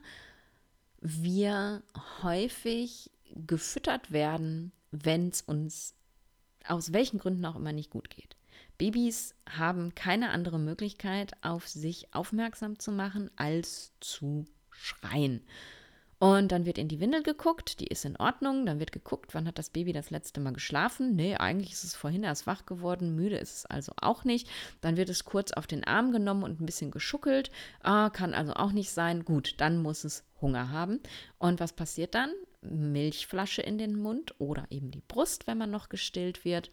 [1.02, 1.82] wir
[2.22, 5.96] häufig gefüttert werden, wenn es uns
[6.68, 8.36] aus welchen Gründen auch immer nicht gut geht.
[8.78, 15.42] Babys haben keine andere Möglichkeit, auf sich aufmerksam zu machen, als zu schreien.
[16.20, 18.66] Und dann wird in die Windel geguckt, die ist in Ordnung.
[18.66, 21.16] Dann wird geguckt, wann hat das Baby das letzte Mal geschlafen.
[21.16, 24.50] Nee, eigentlich ist es vorhin erst wach geworden, müde ist es also auch nicht.
[24.82, 27.52] Dann wird es kurz auf den Arm genommen und ein bisschen geschuckelt.
[27.82, 29.24] Ah, kann also auch nicht sein.
[29.24, 31.00] Gut, dann muss es Hunger haben.
[31.38, 32.32] Und was passiert dann?
[32.62, 36.72] Milchflasche in den Mund oder eben die Brust, wenn man noch gestillt wird.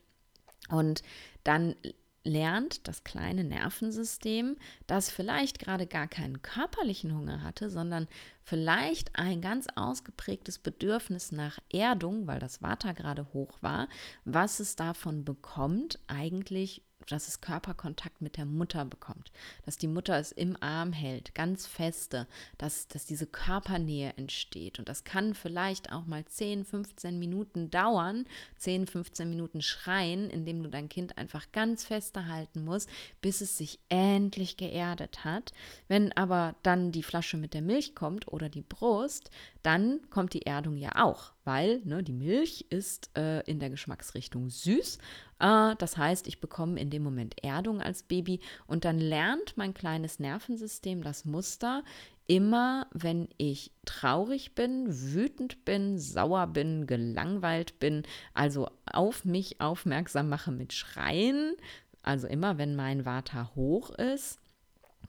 [0.69, 1.05] Und
[1.45, 1.77] dann
[2.25, 4.57] lernt das kleine Nervensystem,
[4.89, 8.09] das vielleicht gerade gar keinen körperlichen Hunger hatte, sondern
[8.47, 13.89] vielleicht ein ganz ausgeprägtes Bedürfnis nach Erdung, weil das Vata gerade hoch war,
[14.25, 19.33] was es davon bekommt, eigentlich dass es Körperkontakt mit der Mutter bekommt,
[19.65, 22.27] dass die Mutter es im Arm hält, ganz feste,
[22.59, 24.79] dass, dass diese Körpernähe entsteht.
[24.79, 30.63] Und das kann vielleicht auch mal 10, 15 Minuten dauern, 10, 15 Minuten schreien, indem
[30.63, 32.89] du dein Kind einfach ganz feste halten musst,
[33.21, 35.53] bis es sich endlich geerdet hat.
[35.89, 39.31] Wenn aber dann die Flasche mit der Milch kommt oder die Brust,
[39.63, 44.51] dann kommt die Erdung ja auch, weil ne, die Milch ist äh, in der Geschmacksrichtung
[44.51, 44.99] süß.
[45.41, 49.75] Äh, das heißt, ich bekomme in dem Moment Erdung als Baby und dann lernt mein
[49.75, 51.83] kleines Nervensystem das Muster.
[52.29, 58.03] Immer wenn ich traurig bin, wütend bin, sauer bin, gelangweilt bin,
[58.35, 61.55] also auf mich aufmerksam mache mit Schreien,
[62.03, 64.41] also immer wenn mein Vata hoch ist,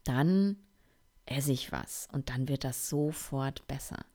[0.03, 0.57] dann
[1.27, 4.05] esse ich was und dann wird das sofort besser.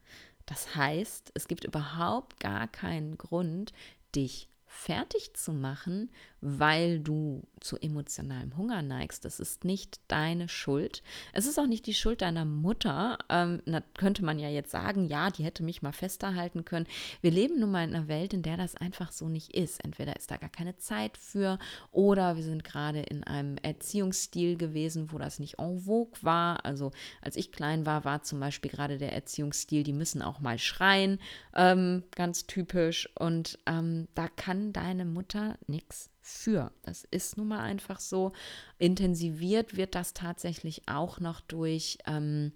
[0.47, 3.73] Das heißt, es gibt überhaupt gar keinen Grund,
[4.15, 6.11] dich fertig zu machen,
[6.43, 9.25] weil du zu emotionalem Hunger neigst.
[9.25, 11.05] Das ist nicht deine Schuld.
[11.33, 13.17] Es ist auch nicht die Schuld deiner Mutter.
[13.29, 16.89] Ähm, da könnte man ja jetzt sagen, ja, die hätte mich mal festhalten können.
[17.21, 19.85] Wir leben nun mal in einer Welt, in der das einfach so nicht ist.
[19.85, 21.61] Entweder ist da gar keine Zeit für
[21.93, 26.65] oder wir sind gerade in einem Erziehungsstil gewesen, wo das nicht en vogue war.
[26.65, 30.59] Also als ich klein war, war zum Beispiel gerade der Erziehungsstil, die müssen auch mal
[30.59, 31.21] schreien,
[31.55, 33.09] ähm, ganz typisch.
[33.15, 36.73] Und ähm, da kann deine Mutter nichts für.
[36.83, 38.33] Das ist nun mal einfach so.
[38.79, 41.99] Intensiviert wird das tatsächlich auch noch durch.
[42.07, 42.53] Ähm,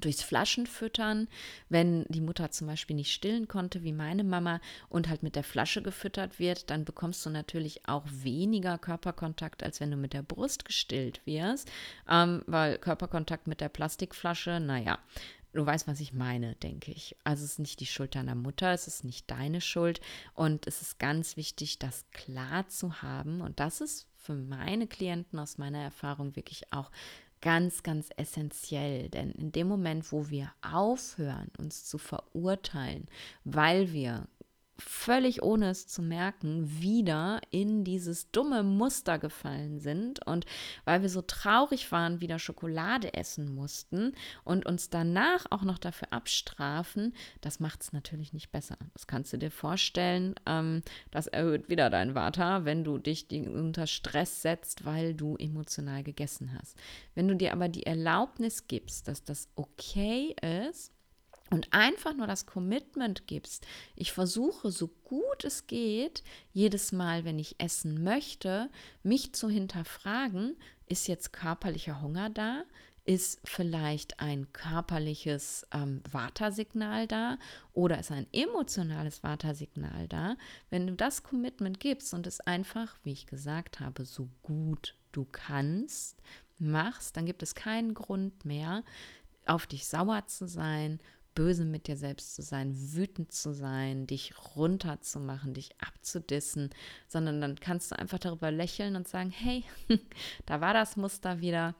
[0.00, 1.28] durchs Flaschenfüttern,
[1.68, 5.42] wenn die Mutter zum Beispiel nicht stillen konnte, wie meine Mama, und halt mit der
[5.42, 10.22] Flasche gefüttert wird, dann bekommst du natürlich auch weniger Körperkontakt, als wenn du mit der
[10.22, 11.70] Brust gestillt wirst,
[12.08, 14.98] ähm, weil Körperkontakt mit der Plastikflasche, naja,
[15.56, 17.16] Du weißt, was ich meine, denke ich.
[17.24, 20.00] Also es ist nicht die Schuld deiner Mutter, es ist nicht deine Schuld.
[20.34, 23.40] Und es ist ganz wichtig, das klar zu haben.
[23.40, 26.90] Und das ist für meine Klienten aus meiner Erfahrung wirklich auch
[27.40, 29.08] ganz, ganz essentiell.
[29.08, 33.06] Denn in dem Moment, wo wir aufhören, uns zu verurteilen,
[33.44, 34.28] weil wir
[34.78, 40.44] völlig ohne es zu merken, wieder in dieses dumme Muster gefallen sind und
[40.84, 44.12] weil wir so traurig waren, wieder Schokolade essen mussten
[44.44, 48.76] und uns danach auch noch dafür abstrafen, das macht es natürlich nicht besser.
[48.92, 53.86] Das kannst du dir vorstellen, ähm, das erhöht wieder dein Vata, wenn du dich unter
[53.86, 56.76] Stress setzt, weil du emotional gegessen hast.
[57.14, 60.34] Wenn du dir aber die Erlaubnis gibst, dass das okay
[60.68, 60.92] ist,
[61.50, 67.38] und einfach nur das Commitment gibst, ich versuche so gut es geht, jedes Mal, wenn
[67.38, 68.68] ich essen möchte,
[69.02, 70.56] mich zu hinterfragen,
[70.86, 72.64] ist jetzt körperlicher Hunger da?
[73.04, 77.38] Ist vielleicht ein körperliches ähm, Vata-Signal da
[77.72, 80.36] oder ist ein emotionales Vata-Signal da?
[80.70, 85.24] Wenn du das Commitment gibst und es einfach, wie ich gesagt habe, so gut du
[85.24, 86.20] kannst,
[86.58, 88.82] machst, dann gibt es keinen Grund mehr,
[89.46, 90.98] auf dich sauer zu sein
[91.36, 96.70] böse mit dir selbst zu sein, wütend zu sein, dich runterzumachen, dich abzudissen,
[97.06, 99.62] sondern dann kannst du einfach darüber lächeln und sagen, hey,
[100.46, 101.76] da war das Muster wieder.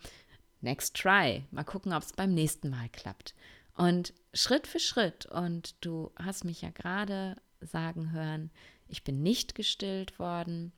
[0.60, 1.44] Next try.
[1.50, 3.34] Mal gucken, ob es beim nächsten Mal klappt.
[3.74, 8.50] Und Schritt für Schritt, und du hast mich ja gerade sagen hören,
[8.88, 10.72] ich bin nicht gestillt worden.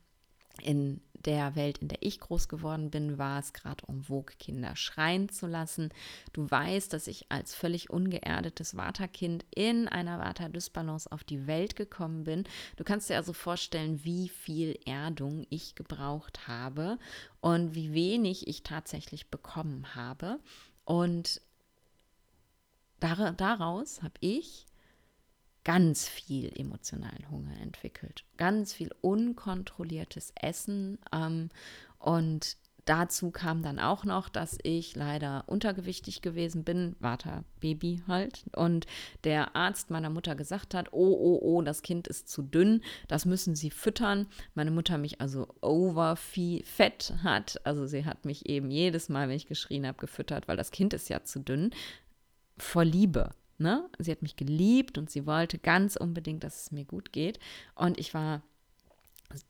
[0.62, 4.76] In der Welt, in der ich groß geworden bin, war es gerade en vogue, Kinder
[4.76, 5.90] schreien zu lassen.
[6.32, 12.24] Du weißt, dass ich als völlig ungeerdetes Vata-Kind in einer Vata-Dysbalance auf die Welt gekommen
[12.24, 12.44] bin.
[12.76, 16.98] Du kannst dir also vorstellen, wie viel Erdung ich gebraucht habe
[17.40, 20.38] und wie wenig ich tatsächlich bekommen habe.
[20.84, 21.40] Und
[23.00, 24.67] daraus habe ich
[25.68, 31.50] ganz viel emotionalen Hunger entwickelt, ganz viel unkontrolliertes Essen ähm,
[31.98, 32.56] und
[32.86, 38.44] dazu kam dann auch noch, dass ich leider untergewichtig gewesen bin, Vater, Baby halt.
[38.56, 38.86] Und
[39.24, 43.26] der Arzt meiner Mutter gesagt hat, oh, oh, oh, das Kind ist zu dünn, das
[43.26, 44.26] müssen Sie füttern.
[44.54, 47.60] Meine Mutter mich also overfett hat.
[47.64, 50.94] Also sie hat mich eben jedes Mal, wenn ich geschrien habe, gefüttert, weil das Kind
[50.94, 51.74] ist ja zu dünn.
[52.56, 53.32] Vor Liebe.
[53.58, 53.88] Ne?
[53.98, 57.38] Sie hat mich geliebt und sie wollte ganz unbedingt, dass es mir gut geht.
[57.74, 58.42] Und ich war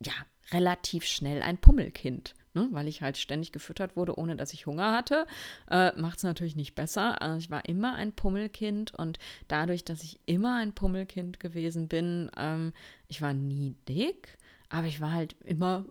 [0.04, 0.12] ja
[0.50, 4.92] relativ schnell ein Pummelkind ne, weil ich halt ständig gefüttert wurde, ohne dass ich Hunger
[4.92, 5.26] hatte,
[5.70, 7.20] äh, macht es natürlich nicht besser.
[7.22, 12.30] Also ich war immer ein Pummelkind und dadurch, dass ich immer ein Pummelkind gewesen bin,
[12.36, 12.72] ähm,
[13.08, 14.38] ich war nie dick,
[14.68, 15.84] aber ich war halt immer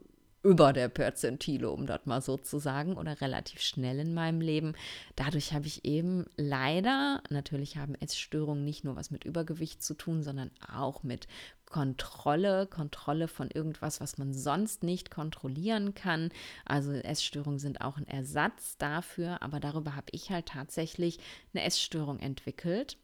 [0.44, 4.74] über der Perzentile, um das mal so zu sagen, oder relativ schnell in meinem Leben.
[5.16, 10.24] Dadurch habe ich eben leider, natürlich haben Essstörungen nicht nur was mit Übergewicht zu tun,
[10.24, 11.28] sondern auch mit
[11.66, 16.30] Kontrolle, Kontrolle von irgendwas, was man sonst nicht kontrollieren kann.
[16.66, 21.20] Also Essstörungen sind auch ein Ersatz dafür, aber darüber habe ich halt tatsächlich
[21.54, 22.98] eine Essstörung entwickelt.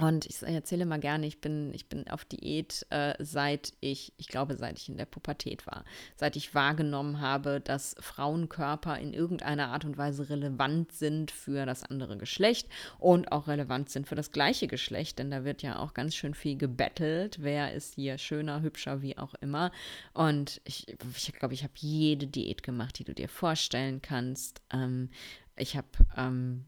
[0.00, 4.28] Und ich erzähle mal gerne, ich bin, ich bin auf Diät, äh, seit ich, ich
[4.28, 5.84] glaube, seit ich in der Pubertät war.
[6.16, 11.84] Seit ich wahrgenommen habe, dass Frauenkörper in irgendeiner Art und Weise relevant sind für das
[11.84, 15.18] andere Geschlecht und auch relevant sind für das gleiche Geschlecht.
[15.18, 17.38] Denn da wird ja auch ganz schön viel gebettelt.
[17.42, 19.70] Wer ist hier schöner, hübscher, wie auch immer.
[20.14, 24.62] Und ich glaube, ich, glaub, ich habe jede Diät gemacht, die du dir vorstellen kannst.
[24.72, 25.10] Ähm,
[25.56, 26.64] ich habe ähm,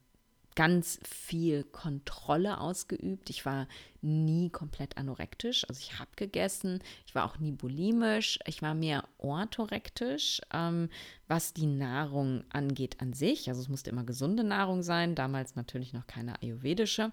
[0.55, 3.31] ganz viel Kontrolle ausgeübt.
[3.31, 3.67] Ich war
[4.01, 6.81] nie komplett anorektisch, also ich habe gegessen.
[7.07, 8.39] Ich war auch nie bulimisch.
[8.47, 10.89] Ich war mehr orthorektisch, ähm,
[11.29, 13.49] was die Nahrung angeht an sich.
[13.49, 17.13] Also es musste immer gesunde Nahrung sein, damals natürlich noch keine ayurvedische.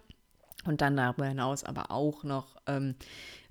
[0.65, 2.95] Und dann darüber hinaus aber auch noch ähm,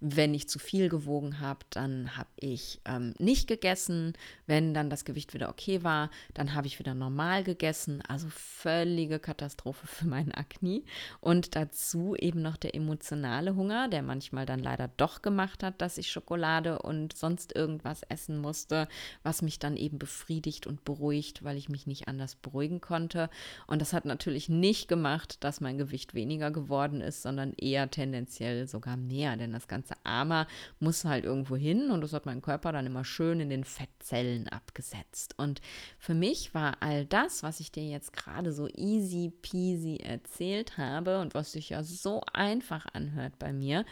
[0.01, 4.13] wenn ich zu viel gewogen habe, dann habe ich ähm, nicht gegessen.
[4.47, 8.01] Wenn dann das Gewicht wieder okay war, dann habe ich wieder normal gegessen.
[8.07, 10.83] Also völlige Katastrophe für meinen Akne.
[11.21, 15.99] Und dazu eben noch der emotionale Hunger, der manchmal dann leider doch gemacht hat, dass
[15.99, 18.87] ich Schokolade und sonst irgendwas essen musste,
[19.25, 23.31] was mich dann eben befriedigt und beruhigt, weil ich mich nicht anders beruhigen konnte.
[23.67, 28.67] Und das hat natürlich nicht gemacht, dass mein Gewicht weniger geworden ist, sondern eher tendenziell
[28.67, 30.47] sogar mehr, denn das Ganze Armer
[30.81, 34.49] muss halt irgendwo hin und das hat mein Körper dann immer schön in den Fettzellen
[34.49, 35.35] abgesetzt.
[35.37, 35.61] Und
[35.99, 41.21] für mich war all das, was ich dir jetzt gerade so easy peasy erzählt habe
[41.21, 43.85] und was sich ja so einfach anhört bei mir,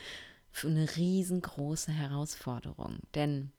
[0.50, 3.00] für eine riesengroße Herausforderung.
[3.14, 3.52] Denn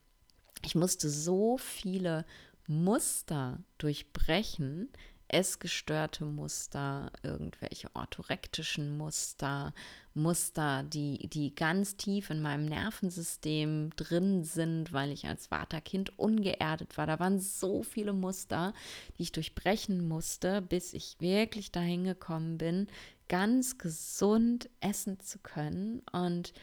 [0.65, 2.25] ich musste so viele
[2.67, 4.89] Muster durchbrechen,
[5.29, 9.73] essgestörte Muster, irgendwelche orthorektischen Muster,
[10.13, 16.97] Muster, die, die ganz tief in meinem Nervensystem drin sind, weil ich als Vaterkind ungeerdet
[16.97, 17.07] war.
[17.07, 18.73] Da waren so viele Muster,
[19.17, 22.87] die ich durchbrechen musste, bis ich wirklich dahin gekommen bin,
[23.27, 26.01] ganz gesund essen zu können.
[26.11, 26.53] Und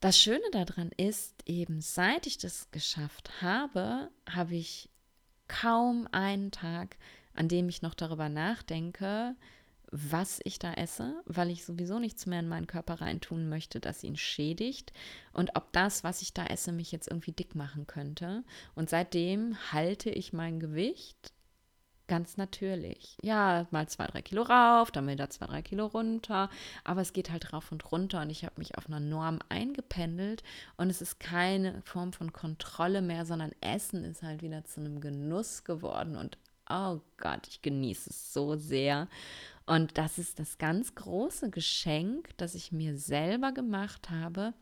[0.00, 4.90] das Schöne daran ist, eben seit ich das geschafft habe, habe ich
[5.48, 6.96] kaum einen Tag
[7.34, 9.36] an dem ich noch darüber nachdenke,
[9.90, 14.02] was ich da esse, weil ich sowieso nichts mehr in meinen Körper reintun möchte, das
[14.02, 14.92] ihn schädigt
[15.32, 18.42] und ob das, was ich da esse, mich jetzt irgendwie dick machen könnte.
[18.74, 21.32] Und seitdem halte ich mein Gewicht
[22.06, 23.16] ganz natürlich.
[23.22, 26.50] Ja, mal zwei, drei Kilo rauf, dann wieder zwei, drei Kilo runter,
[26.82, 30.42] aber es geht halt rauf und runter und ich habe mich auf einer Norm eingependelt
[30.76, 35.00] und es ist keine Form von Kontrolle mehr, sondern Essen ist halt wieder zu einem
[35.00, 36.36] Genuss geworden und
[36.68, 39.08] oh Gott, ich genieße es so sehr.
[39.66, 44.52] Und das ist das ganz große Geschenk, das ich mir selber gemacht habe,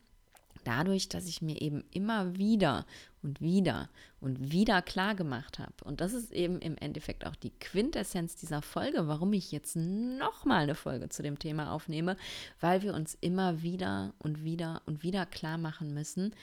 [0.65, 2.87] dadurch, dass ich mir eben immer wieder
[3.23, 3.89] und wieder
[4.21, 5.73] und wieder klar gemacht habe.
[5.85, 10.63] Und das ist eben im Endeffekt auch die Quintessenz dieser Folge, warum ich jetzt nochmal
[10.63, 12.17] eine Folge zu dem Thema aufnehme,
[12.61, 16.35] weil wir uns immer wieder und wieder und wieder klar machen müssen,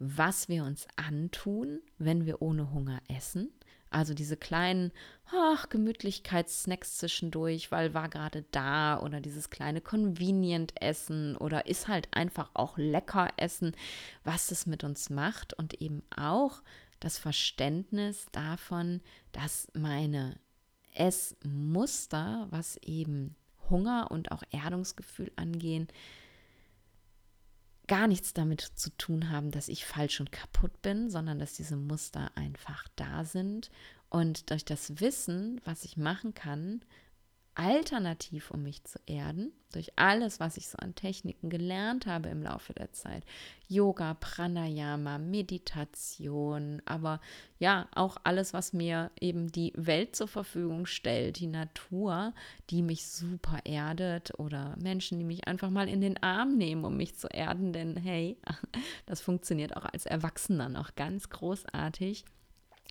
[0.00, 3.52] was wir uns antun, wenn wir ohne Hunger essen
[3.90, 4.92] also diese kleinen
[5.32, 12.50] ach, Gemütlichkeitssnacks zwischendurch, weil war gerade da oder dieses kleine Convenient-Essen oder ist halt einfach
[12.54, 13.76] auch lecker Essen,
[14.24, 16.62] was es mit uns macht und eben auch
[17.00, 19.00] das Verständnis davon,
[19.32, 20.38] dass meine
[20.94, 23.36] Essmuster, was eben
[23.70, 25.88] Hunger und auch Erdungsgefühl angehen,
[27.90, 31.74] gar nichts damit zu tun haben, dass ich falsch und kaputt bin, sondern dass diese
[31.74, 33.68] Muster einfach da sind.
[34.08, 36.82] Und durch das Wissen, was ich machen kann,
[37.54, 42.42] Alternativ, um mich zu erden, durch alles, was ich so an Techniken gelernt habe im
[42.42, 43.24] Laufe der Zeit.
[43.68, 47.20] Yoga, Pranayama, Meditation, aber
[47.58, 52.34] ja, auch alles, was mir eben die Welt zur Verfügung stellt, die Natur,
[52.70, 56.96] die mich super erdet oder Menschen, die mich einfach mal in den Arm nehmen, um
[56.96, 58.36] mich zu erden, denn hey,
[59.06, 62.24] das funktioniert auch als Erwachsener noch ganz großartig.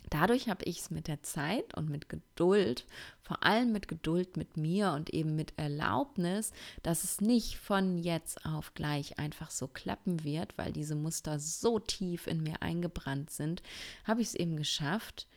[0.09, 2.85] Dadurch habe ich es mit der Zeit und mit Geduld,
[3.21, 8.45] vor allem mit Geduld mit mir und eben mit Erlaubnis, dass es nicht von jetzt
[8.45, 13.61] auf gleich einfach so klappen wird, weil diese Muster so tief in mir eingebrannt sind,
[14.05, 15.27] habe ich es eben geschafft,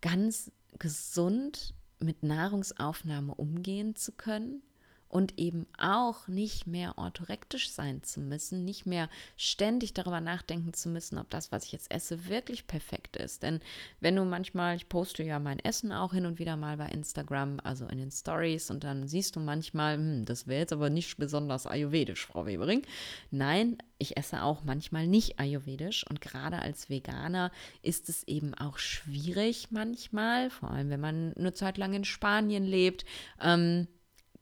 [0.00, 4.62] ganz gesund mit Nahrungsaufnahme umgehen zu können
[5.10, 10.88] und eben auch nicht mehr orthorektisch sein zu müssen, nicht mehr ständig darüber nachdenken zu
[10.88, 13.42] müssen, ob das, was ich jetzt esse, wirklich perfekt ist.
[13.42, 13.60] Denn
[13.98, 17.58] wenn du manchmal, ich poste ja mein Essen auch hin und wieder mal bei Instagram,
[17.64, 21.18] also in den Stories, und dann siehst du manchmal, hm, das wäre jetzt aber nicht
[21.18, 22.86] besonders ayurvedisch, Frau Webering.
[23.32, 27.50] Nein, ich esse auch manchmal nicht ayurvedisch und gerade als Veganer
[27.82, 32.64] ist es eben auch schwierig manchmal, vor allem wenn man eine Zeit lang in Spanien
[32.64, 33.04] lebt.
[33.40, 33.88] Ähm,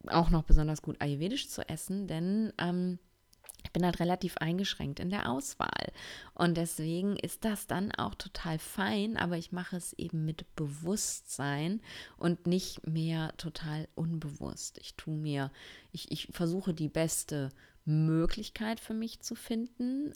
[0.07, 2.99] auch noch besonders gut ayurvedisch zu essen, denn ähm,
[3.65, 5.93] ich bin halt relativ eingeschränkt in der Auswahl.
[6.35, 11.83] Und deswegen ist das dann auch total fein, aber ich mache es eben mit Bewusstsein
[12.17, 14.79] und nicht mehr total unbewusst.
[14.79, 15.51] Ich tue mir,
[15.93, 17.51] ich, ich versuche die beste
[17.85, 20.13] Möglichkeit für mich zu finden,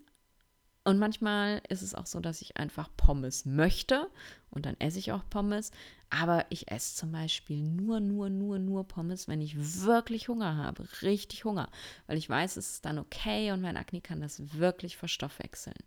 [0.85, 4.11] und manchmal ist es auch so, dass ich einfach Pommes möchte
[4.51, 5.71] und dann esse ich auch Pommes.
[6.11, 10.87] Aber ich esse zum Beispiel nur, nur, nur, nur Pommes, wenn ich wirklich Hunger habe,
[11.01, 11.71] richtig Hunger,
[12.07, 15.79] weil ich weiß, es ist dann okay und mein Akne kann das wirklich verstoffwechseln.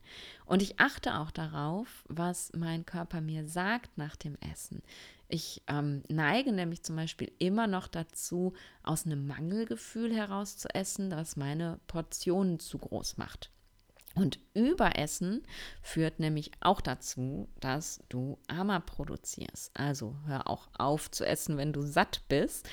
[0.45, 4.81] Und ich achte auch darauf, was mein Körper mir sagt nach dem Essen.
[5.27, 11.09] Ich ähm, neige nämlich zum Beispiel immer noch dazu, aus einem Mangelgefühl heraus zu essen,
[11.09, 13.51] das meine Portionen zu groß macht.
[14.15, 15.43] Und Überessen
[15.81, 19.71] führt nämlich auch dazu, dass du Ama produzierst.
[19.73, 22.67] Also hör auch auf zu essen, wenn du satt bist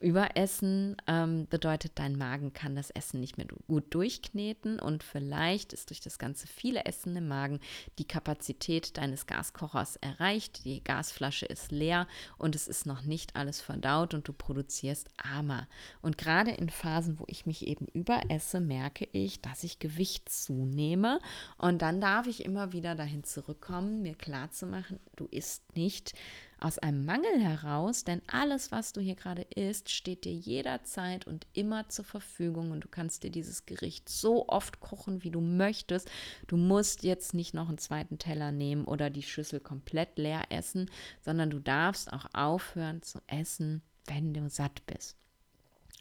[0.00, 5.90] Überessen ähm, bedeutet, dein Magen kann das Essen nicht mehr gut durchkneten und vielleicht ist
[5.90, 7.58] durch das ganze viele Essen im Magen
[7.98, 13.60] die Kapazität deines Gaskochers erreicht, die Gasflasche ist leer und es ist noch nicht alles
[13.60, 15.66] verdaut und du produzierst Ama.
[16.00, 21.18] Und gerade in Phasen, wo ich mich eben überesse, merke ich, dass ich Gewicht zunehme
[21.56, 26.14] und dann darf ich immer wieder dahin zurückkommen, mir klarzumachen, du isst nicht
[26.60, 31.46] aus einem Mangel heraus, denn alles, was du hier gerade isst, steht dir jederzeit und
[31.52, 36.10] immer zur Verfügung und du kannst dir dieses Gericht so oft kochen, wie du möchtest.
[36.46, 40.90] Du musst jetzt nicht noch einen zweiten Teller nehmen oder die Schüssel komplett leer essen,
[41.24, 45.16] sondern du darfst auch aufhören zu essen, wenn du satt bist.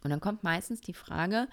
[0.04, 1.48] Und dann kommt meistens die Frage,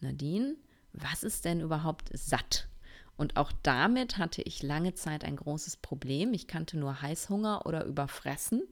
[0.00, 0.56] Nadine,
[0.92, 2.68] was ist denn überhaupt satt?
[3.16, 6.34] Und auch damit hatte ich lange Zeit ein großes Problem.
[6.34, 8.62] Ich kannte nur Heißhunger oder Überfressen.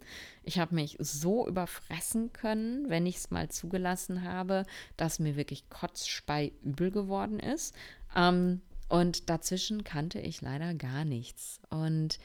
[0.42, 4.64] Ich habe mich so überfressen können, wenn ich es mal zugelassen habe,
[4.97, 7.74] dass mir wirklich kotzspei übel geworden ist.
[8.14, 11.61] Ähm, und dazwischen kannte ich leider gar nichts.
[11.70, 12.18] Und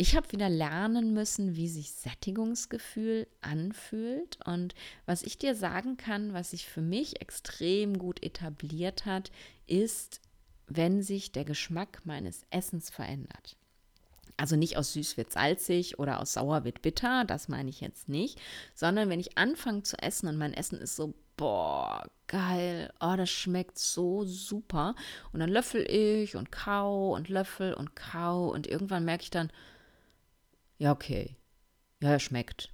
[0.00, 4.38] ich habe wieder lernen müssen, wie sich Sättigungsgefühl anfühlt.
[4.44, 4.74] Und
[5.06, 9.32] was ich dir sagen kann, was sich für mich extrem gut etabliert hat,
[9.66, 10.20] ist,
[10.68, 13.56] wenn sich der Geschmack meines Essens verändert.
[14.36, 18.08] Also nicht aus süß wird salzig oder aus sauer wird bitter, das meine ich jetzt
[18.08, 18.40] nicht,
[18.72, 23.30] sondern wenn ich anfange zu essen und mein Essen ist so, boah, geil, oh, das
[23.30, 24.94] schmeckt so super.
[25.32, 29.50] Und dann löffel ich und kau und löffel und kau und irgendwann merke ich dann,
[30.78, 31.36] ja, okay,
[32.00, 32.72] ja, er schmeckt.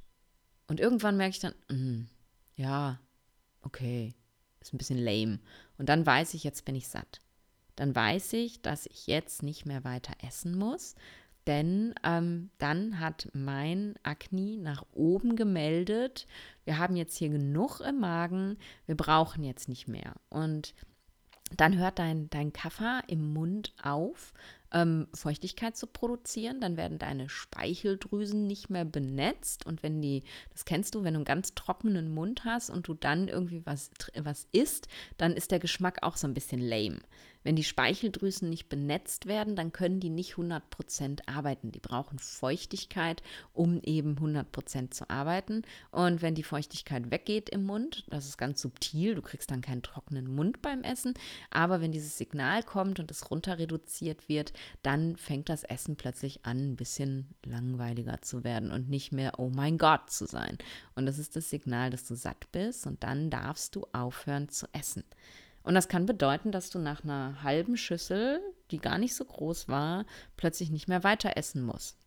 [0.67, 2.09] Und irgendwann merke ich dann, mm,
[2.57, 3.01] ja,
[3.63, 4.15] okay,
[4.61, 5.41] ist ein bisschen lame.
[5.79, 7.24] Und dann weiß ich, jetzt bin ich satt
[7.77, 10.95] dann weiß ich, dass ich jetzt nicht mehr weiter essen muss,
[11.47, 16.27] denn ähm, dann hat mein Akne nach oben gemeldet,
[16.65, 18.57] wir haben jetzt hier genug im Magen,
[18.87, 20.15] wir brauchen jetzt nicht mehr.
[20.31, 20.75] Und
[21.57, 24.33] dann hört dein, dein Kaffer im Mund auf,
[24.73, 26.61] ähm, Feuchtigkeit zu produzieren.
[26.61, 29.67] Dann werden deine Speicheldrüsen nicht mehr benetzt.
[29.67, 32.95] Und wenn die, das kennst du, wenn du einen ganz trockenen Mund hast und du
[32.95, 37.01] dann irgendwie was, was isst, dann ist der Geschmack auch so ein bisschen lame.
[37.45, 41.71] Wenn die Speicheldrüsen nicht benetzt werden, dann können die nicht 100% arbeiten.
[41.71, 43.23] Die brauchen Feuchtigkeit,
[43.53, 45.63] um eben 100% zu arbeiten.
[45.91, 49.83] Und wenn die Feuchtigkeit weggeht im Mund, das ist ganz subtil, du kriegst dann keinen
[49.83, 51.15] trockenen Mund beim Essen,
[51.51, 56.47] aber wenn dieses Signal kommt und es runter reduziert wird, dann fängt das Essen plötzlich
[56.47, 60.57] an, ein bisschen langweiliger zu werden und nicht mehr, oh mein Gott, zu sein.
[60.95, 64.67] Und das ist das Signal, dass du satt bist und dann darfst du aufhören zu
[64.73, 65.05] essen.
[65.65, 68.41] Und das kann bedeuten, dass du nach einer halben Schüssel,
[68.71, 70.05] die gar nicht so groß war,
[70.37, 71.99] plötzlich nicht mehr weiter essen musst.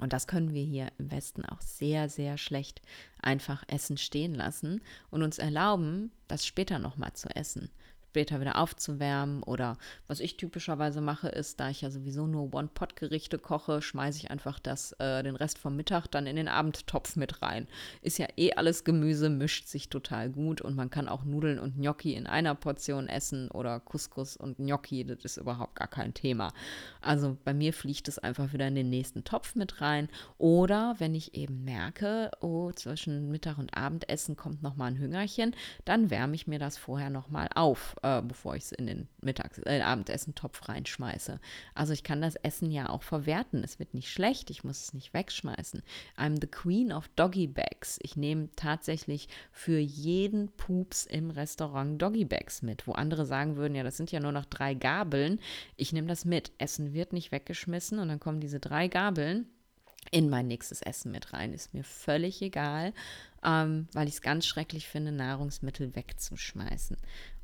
[0.00, 2.80] Und das können wir hier im Westen auch sehr, sehr schlecht
[3.20, 7.70] einfach essen stehen lassen und uns erlauben, das später nochmal zu essen
[8.10, 9.44] später wieder aufzuwärmen.
[9.44, 9.76] Oder
[10.08, 14.58] was ich typischerweise mache, ist, da ich ja sowieso nur One-Pot-Gerichte koche, schmeiße ich einfach
[14.58, 17.68] das, äh, den Rest vom Mittag dann in den Abendtopf mit rein.
[18.02, 21.76] Ist ja eh alles Gemüse, mischt sich total gut und man kann auch Nudeln und
[21.76, 26.52] Gnocchi in einer Portion essen oder Couscous und Gnocchi, das ist überhaupt gar kein Thema.
[27.00, 30.08] Also bei mir fliegt es einfach wieder in den nächsten Topf mit rein.
[30.36, 35.54] Oder wenn ich eben merke, oh, zwischen Mittag und Abendessen kommt nochmal ein Hüngerchen,
[35.84, 39.60] dann wärme ich mir das vorher nochmal auf äh, bevor ich es in den Mittags-,
[39.64, 41.40] äh, Abendessentopf reinschmeiße.
[41.74, 43.62] Also ich kann das Essen ja auch verwerten.
[43.64, 45.82] Es wird nicht schlecht, ich muss es nicht wegschmeißen.
[46.16, 47.98] I'm the queen of Doggy Bags.
[48.02, 53.74] Ich nehme tatsächlich für jeden Pups im Restaurant Doggy Bags mit, wo andere sagen würden,
[53.74, 55.40] ja, das sind ja nur noch drei Gabeln.
[55.76, 56.52] Ich nehme das mit.
[56.58, 59.46] Essen wird nicht weggeschmissen und dann kommen diese drei Gabeln
[60.10, 61.52] in mein nächstes Essen mit rein.
[61.52, 62.92] Ist mir völlig egal,
[63.44, 66.96] ähm, weil ich es ganz schrecklich finde, Nahrungsmittel wegzuschmeißen.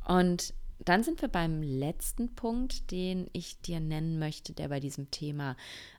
[0.06, 5.10] Und dann sind wir beim letzten Punkt, den ich dir nennen möchte, der bei diesem
[5.10, 5.56] Thema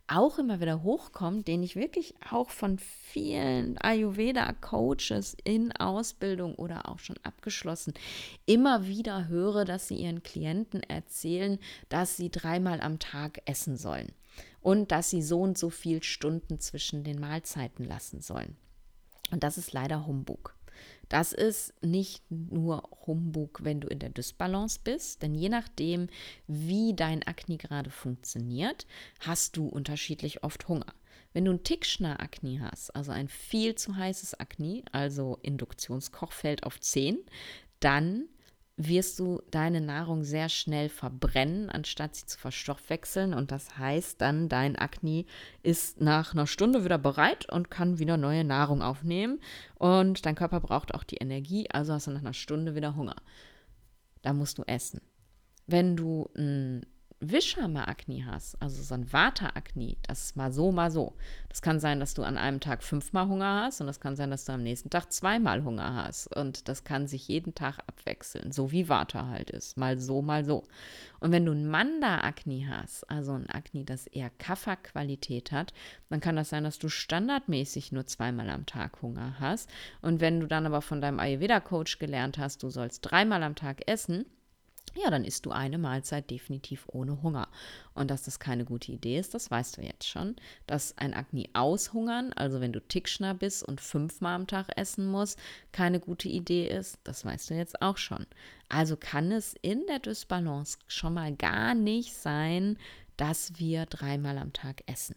[0.08, 7.00] auch immer wieder hochkommt, den ich wirklich auch von vielen Ayurveda-Coaches in Ausbildung oder auch
[7.00, 7.94] schon abgeschlossen
[8.46, 14.14] immer wieder höre, dass sie ihren Klienten erzählen, dass sie dreimal am Tag essen sollen
[14.62, 18.56] und dass sie so und so viel Stunden zwischen den Mahlzeiten lassen sollen.
[19.32, 20.57] Und das ist leider Humbug.
[21.10, 26.08] Das ist nicht nur Humbug, wenn du in der Dysbalance bist, denn je nachdem,
[26.48, 28.86] wie dein Akne gerade funktioniert,
[29.22, 30.94] hast du unterschiedlich oft Hunger.
[31.34, 37.20] Wenn du ein Tickschner-Akne hast, also ein viel zu heißes Akne, also Induktionskochfeld auf 10,
[37.80, 38.26] dann
[38.78, 43.34] wirst du deine Nahrung sehr schnell verbrennen, anstatt sie zu verstoffwechseln.
[43.34, 45.26] Und das heißt dann, dein Akne
[45.64, 49.40] ist nach einer Stunde wieder bereit und kann wieder neue Nahrung aufnehmen.
[49.76, 53.16] Und dein Körper braucht auch die Energie, also hast du nach einer Stunde wieder Hunger.
[54.22, 55.02] Da musst du essen.
[55.66, 56.86] Wenn du ein
[57.20, 61.14] Wischhammer-Akne hast, also so ein Vata-Akne, das ist mal so, mal so.
[61.50, 64.30] Das kann sein, dass du an einem Tag fünfmal Hunger hast und das kann sein,
[64.30, 66.28] dass du am nächsten Tag zweimal Hunger hast.
[66.36, 69.78] Und das kann sich jeden Tag abwechseln, so wie Vata halt ist.
[69.78, 70.64] Mal so, mal so.
[71.20, 75.74] Und wenn du ein Manda-Akne hast, also ein Akne, das eher Kafferqualität hat,
[76.10, 79.70] dann kann das sein, dass du standardmäßig nur zweimal am Tag Hunger hast.
[80.04, 83.88] Und wenn du dann aber von deinem Ayurveda-Coach gelernt hast, du sollst dreimal am Tag
[83.88, 84.26] essen,
[84.96, 87.48] ja, dann isst du eine Mahlzeit definitiv ohne Hunger.
[87.94, 90.36] Und dass das keine gute Idee ist, das weißt du jetzt schon.
[90.66, 95.38] Dass ein Akne aushungern, also wenn du Tickschner bist und fünfmal am Tag essen musst,
[95.72, 98.26] keine gute Idee ist, das weißt du jetzt auch schon.
[98.70, 102.78] Also kann es in der Dysbalance schon mal gar nicht sein,
[103.18, 105.16] dass wir dreimal am Tag essen.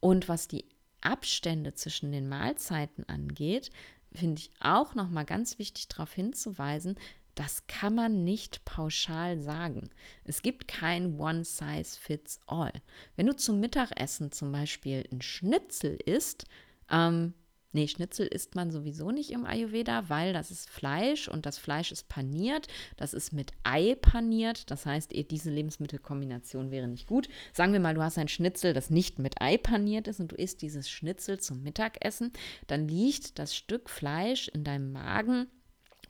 [0.00, 0.64] Und was die
[1.00, 3.70] Abstände zwischen den Mahlzeiten angeht,
[4.12, 6.96] finde ich auch noch mal ganz wichtig darauf hinzuweisen,
[7.38, 9.90] das kann man nicht pauschal sagen.
[10.24, 12.72] Es gibt kein One Size Fits All.
[13.14, 16.46] Wenn du zum Mittagessen zum Beispiel ein Schnitzel isst,
[16.90, 17.34] ähm,
[17.72, 21.92] Nee, Schnitzel isst man sowieso nicht im Ayurveda, weil das ist Fleisch und das Fleisch
[21.92, 22.66] ist paniert.
[22.96, 24.70] Das ist mit Ei paniert.
[24.70, 27.28] Das heißt, diese Lebensmittelkombination wäre nicht gut.
[27.52, 30.36] Sagen wir mal, du hast ein Schnitzel, das nicht mit Ei paniert ist und du
[30.36, 32.32] isst dieses Schnitzel zum Mittagessen.
[32.68, 35.46] Dann liegt das Stück Fleisch in deinem Magen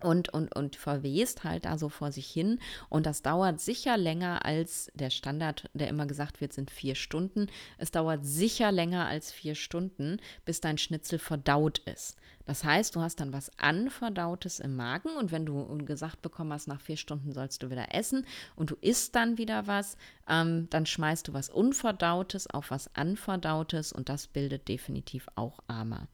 [0.03, 2.61] und, und, und verwest halt da so vor sich hin.
[2.89, 7.49] Und das dauert sicher länger als der Standard, der immer gesagt wird, sind vier Stunden.
[7.79, 12.17] Es dauert sicher länger als vier Stunden, bis dein Schnitzel verdaut ist.
[12.49, 16.67] Das heißt, du hast dann was Anverdautes im Magen und wenn du gesagt bekommen hast,
[16.67, 18.25] nach vier Stunden sollst du wieder essen
[18.57, 23.93] und du isst dann wieder was, ähm, dann schmeißt du was Unverdautes auf was Anverdautes
[23.93, 26.09] und das bildet definitiv auch Armer.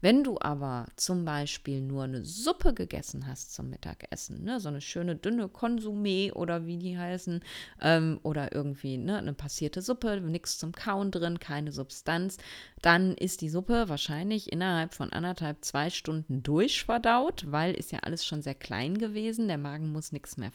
[0.00, 4.80] Wenn du aber zum Beispiel nur eine Suppe gegessen hast zum Mittagessen, ne, so eine
[4.80, 7.40] schöne dünne Konsumé oder wie die heißen,
[7.82, 12.38] ähm, oder irgendwie ne, eine passierte Suppe, nichts zum Kauen drin, keine Substanz,
[12.80, 18.24] dann ist die Suppe wahrscheinlich innerhalb von anderthalb, zwei Stunden durchverdaut, weil ist ja alles
[18.24, 19.48] schon sehr klein gewesen.
[19.48, 20.50] Der Magen muss nichts mehr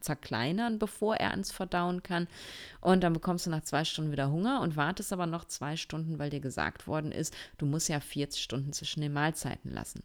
[0.00, 2.28] zerkleinern, bevor er ans Verdauen kann.
[2.80, 6.18] Und dann bekommst du nach zwei Stunden wieder Hunger und wartest aber noch zwei Stunden,
[6.18, 10.02] weil dir gesagt worden ist, du musst ja 40 Stunden zwischen den Mahlzeiten lassen.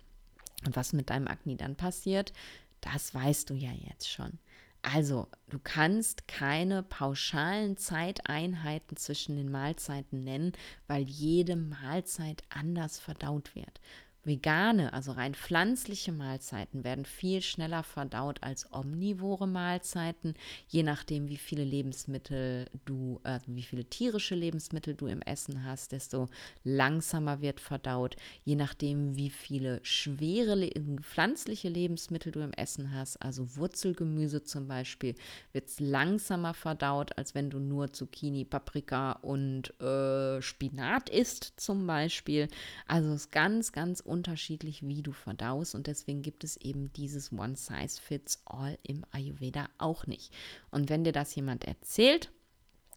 [0.66, 2.34] Und was mit deinem Akne dann passiert,
[2.82, 4.40] das weißt du ja jetzt schon.
[4.84, 10.54] Also, du kannst keine pauschalen Zeiteinheiten zwischen den Mahlzeiten nennen,
[10.88, 13.80] weil jede Mahlzeit anders verdaut wird.
[14.24, 20.36] Vegane, also rein pflanzliche Mahlzeiten werden viel schneller verdaut als omnivore Mahlzeiten,
[20.68, 25.92] je nachdem, wie viele Lebensmittel du, äh, wie viele tierische Lebensmittel du im Essen hast,
[25.92, 26.30] desto
[26.64, 28.16] langsamer wird verdaut.
[28.46, 30.70] Je nachdem, wie viele schwere le
[31.02, 35.16] pflanzliche Lebensmittel du im Essen hast, also Wurzelgemüse zum Beispiel,
[35.52, 41.88] wird es langsamer verdaut, als wenn du nur Zucchini, Paprika und äh, Spinat isst zum
[41.88, 42.48] Beispiel.
[42.86, 47.32] Also es ist ganz, ganz unterschiedlich, wie du verdaust und deswegen gibt es eben dieses
[47.32, 50.34] One Size Fits All im Ayurveda auch nicht.
[50.70, 52.30] Und wenn dir das jemand erzählt,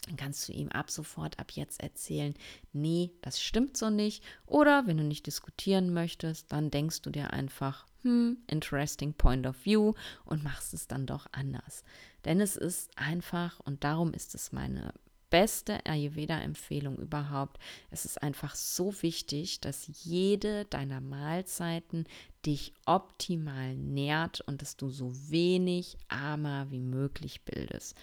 [0.07, 2.35] dann kannst du ihm ab sofort, ab jetzt erzählen,
[2.73, 4.23] nee, das stimmt so nicht.
[4.47, 9.65] Oder wenn du nicht diskutieren möchtest, dann denkst du dir einfach, hm, interesting point of
[9.65, 9.95] view
[10.27, 11.85] und machst es dann doch anders.
[12.27, 14.93] Denn es ist einfach, und darum ist es meine
[15.31, 17.59] beste Ayurveda-Empfehlung überhaupt.
[17.91, 22.05] Es ist einfach so wichtig, dass jede deiner Mahlzeiten
[22.47, 27.97] dich optimal nährt und dass du so wenig Ama wie möglich bildest.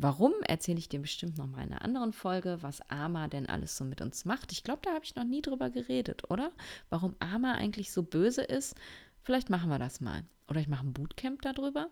[0.00, 3.76] Warum erzähle ich dir bestimmt noch mal in einer anderen Folge, was Ama denn alles
[3.76, 4.52] so mit uns macht.
[4.52, 6.52] Ich glaube, da habe ich noch nie drüber geredet, oder?
[6.88, 8.76] Warum Ama eigentlich so böse ist.
[9.22, 10.22] Vielleicht machen wir das mal.
[10.48, 11.90] Oder ich mache ein Bootcamp darüber.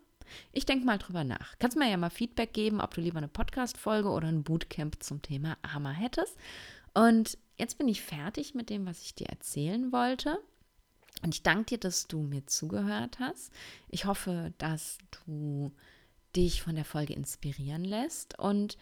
[0.52, 1.58] Ich denke mal drüber nach.
[1.58, 5.22] Kannst mir ja mal Feedback geben, ob du lieber eine Podcast-Folge oder ein Bootcamp zum
[5.22, 6.36] Thema Armer hättest.
[6.94, 10.38] Und jetzt bin ich fertig mit dem, was ich dir erzählen wollte.
[11.22, 13.52] Und ich danke dir, dass du mir zugehört hast.
[13.88, 15.72] Ich hoffe, dass du
[16.34, 18.38] dich von der Folge inspirieren lässt.
[18.38, 18.76] Und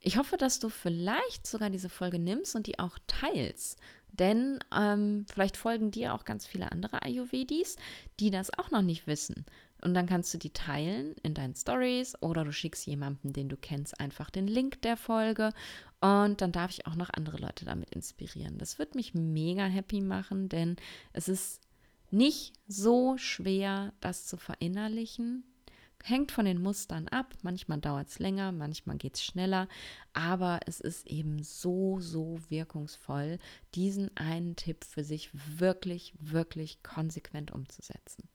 [0.00, 3.78] ich hoffe, dass du vielleicht sogar diese Folge nimmst und die auch teilst.
[4.12, 7.76] Denn ähm, vielleicht folgen dir auch ganz viele andere Ayurvedis,
[8.18, 9.44] die das auch noch nicht wissen.
[9.82, 13.56] Und dann kannst du die teilen in deinen Stories oder du schickst jemandem, den du
[13.56, 15.52] kennst, einfach den Link der Folge.
[16.00, 18.58] Und dann darf ich auch noch andere Leute damit inspirieren.
[18.58, 20.76] Das wird mich mega happy machen, denn
[21.12, 21.60] es ist
[22.10, 25.44] nicht so schwer, das zu verinnerlichen.
[26.02, 27.34] Hängt von den Mustern ab.
[27.42, 29.68] Manchmal dauert es länger, manchmal geht es schneller.
[30.14, 33.38] Aber es ist eben so, so wirkungsvoll,
[33.74, 38.28] diesen einen Tipp für sich wirklich, wirklich konsequent umzusetzen.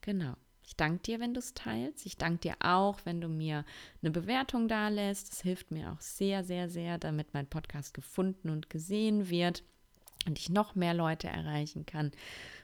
[0.00, 0.36] Genau.
[0.66, 2.04] Ich danke dir, wenn du es teilst.
[2.06, 3.64] Ich danke dir auch, wenn du mir
[4.02, 5.30] eine Bewertung da lässt.
[5.30, 9.62] Das hilft mir auch sehr, sehr, sehr, damit mein Podcast gefunden und gesehen wird
[10.26, 12.10] und ich noch mehr Leute erreichen kann.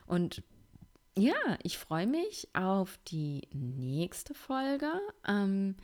[0.06, 0.42] Und
[1.16, 4.90] ja, ich freue mich auf die nächste Folge.
[5.26, 5.76] Ähm,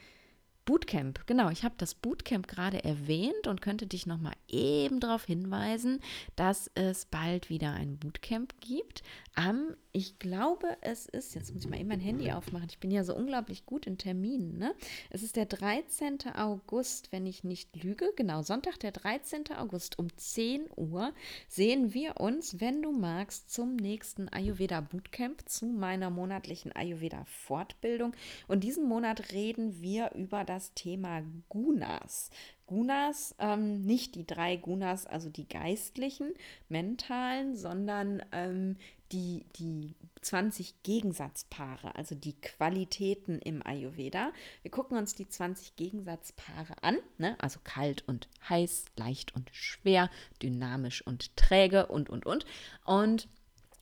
[0.68, 6.00] Bootcamp, genau, ich habe das Bootcamp gerade erwähnt und könnte dich nochmal eben darauf hinweisen,
[6.36, 9.02] dass es bald wieder ein Bootcamp gibt.
[9.34, 12.90] Am, ich glaube, es ist, jetzt muss ich mal eben mein Handy aufmachen, ich bin
[12.90, 14.74] ja so unglaublich gut in Terminen, ne?
[15.08, 16.18] Es ist der 13.
[16.34, 19.44] August, wenn ich nicht lüge, genau, Sonntag, der 13.
[19.56, 21.14] August um 10 Uhr
[21.48, 28.12] sehen wir uns, wenn du magst, zum nächsten Ayurveda Bootcamp, zu meiner monatlichen Ayurveda Fortbildung.
[28.48, 32.30] Und diesen Monat reden wir über das das Thema Gunas.
[32.66, 36.34] Gunas, ähm, nicht die drei Gunas, also die geistlichen,
[36.68, 38.76] mentalen, sondern ähm,
[39.12, 44.32] die, die 20 Gegensatzpaare, also die Qualitäten im Ayurveda.
[44.62, 47.36] Wir gucken uns die 20 Gegensatzpaare an, ne?
[47.38, 50.10] also kalt und heiß, leicht und schwer,
[50.42, 52.46] dynamisch und träge und, und, und.
[52.84, 53.28] Und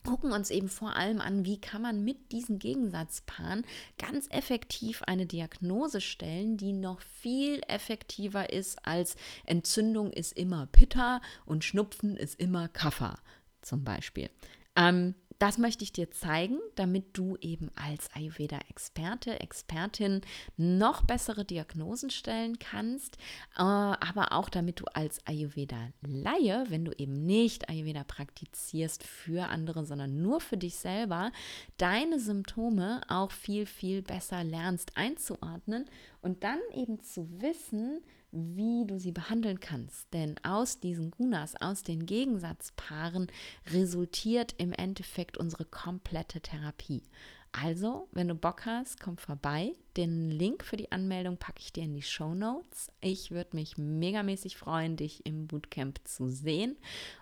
[0.07, 3.65] gucken uns eben vor allem an, wie kann man mit diesen Gegensatzpaaren
[3.97, 11.21] ganz effektiv eine Diagnose stellen, die noch viel effektiver ist als Entzündung ist immer Pitta
[11.45, 13.19] und Schnupfen ist immer Kaffer
[13.61, 14.29] zum Beispiel.
[14.77, 20.21] Ähm, das möchte ich dir zeigen, damit du eben als Ayurveda-Experte, Expertin
[20.57, 23.17] noch bessere Diagnosen stellen kannst,
[23.55, 29.85] äh, aber auch damit du als Ayurveda-Laie, wenn du eben nicht Ayurveda praktizierst für andere,
[29.85, 31.31] sondern nur für dich selber,
[31.77, 35.85] deine Symptome auch viel, viel besser lernst einzuordnen
[36.21, 38.01] und dann eben zu wissen,
[38.31, 40.13] wie du sie behandeln kannst.
[40.13, 43.27] Denn aus diesen Gunas, aus den Gegensatzpaaren
[43.71, 47.03] resultiert im Endeffekt unsere komplette Therapie.
[47.51, 49.73] Also, wenn du Bock hast, komm vorbei.
[49.95, 52.91] Den Link für die Anmeldung packe ich dir in die Show Notes.
[53.01, 56.77] Ich würde mich megamäßig freuen, dich im Bootcamp zu sehen.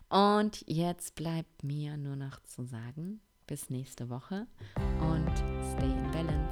[0.09, 4.47] Und jetzt bleibt mir nur noch zu sagen, bis nächste Woche
[4.99, 5.31] und
[5.77, 6.44] stay in balance.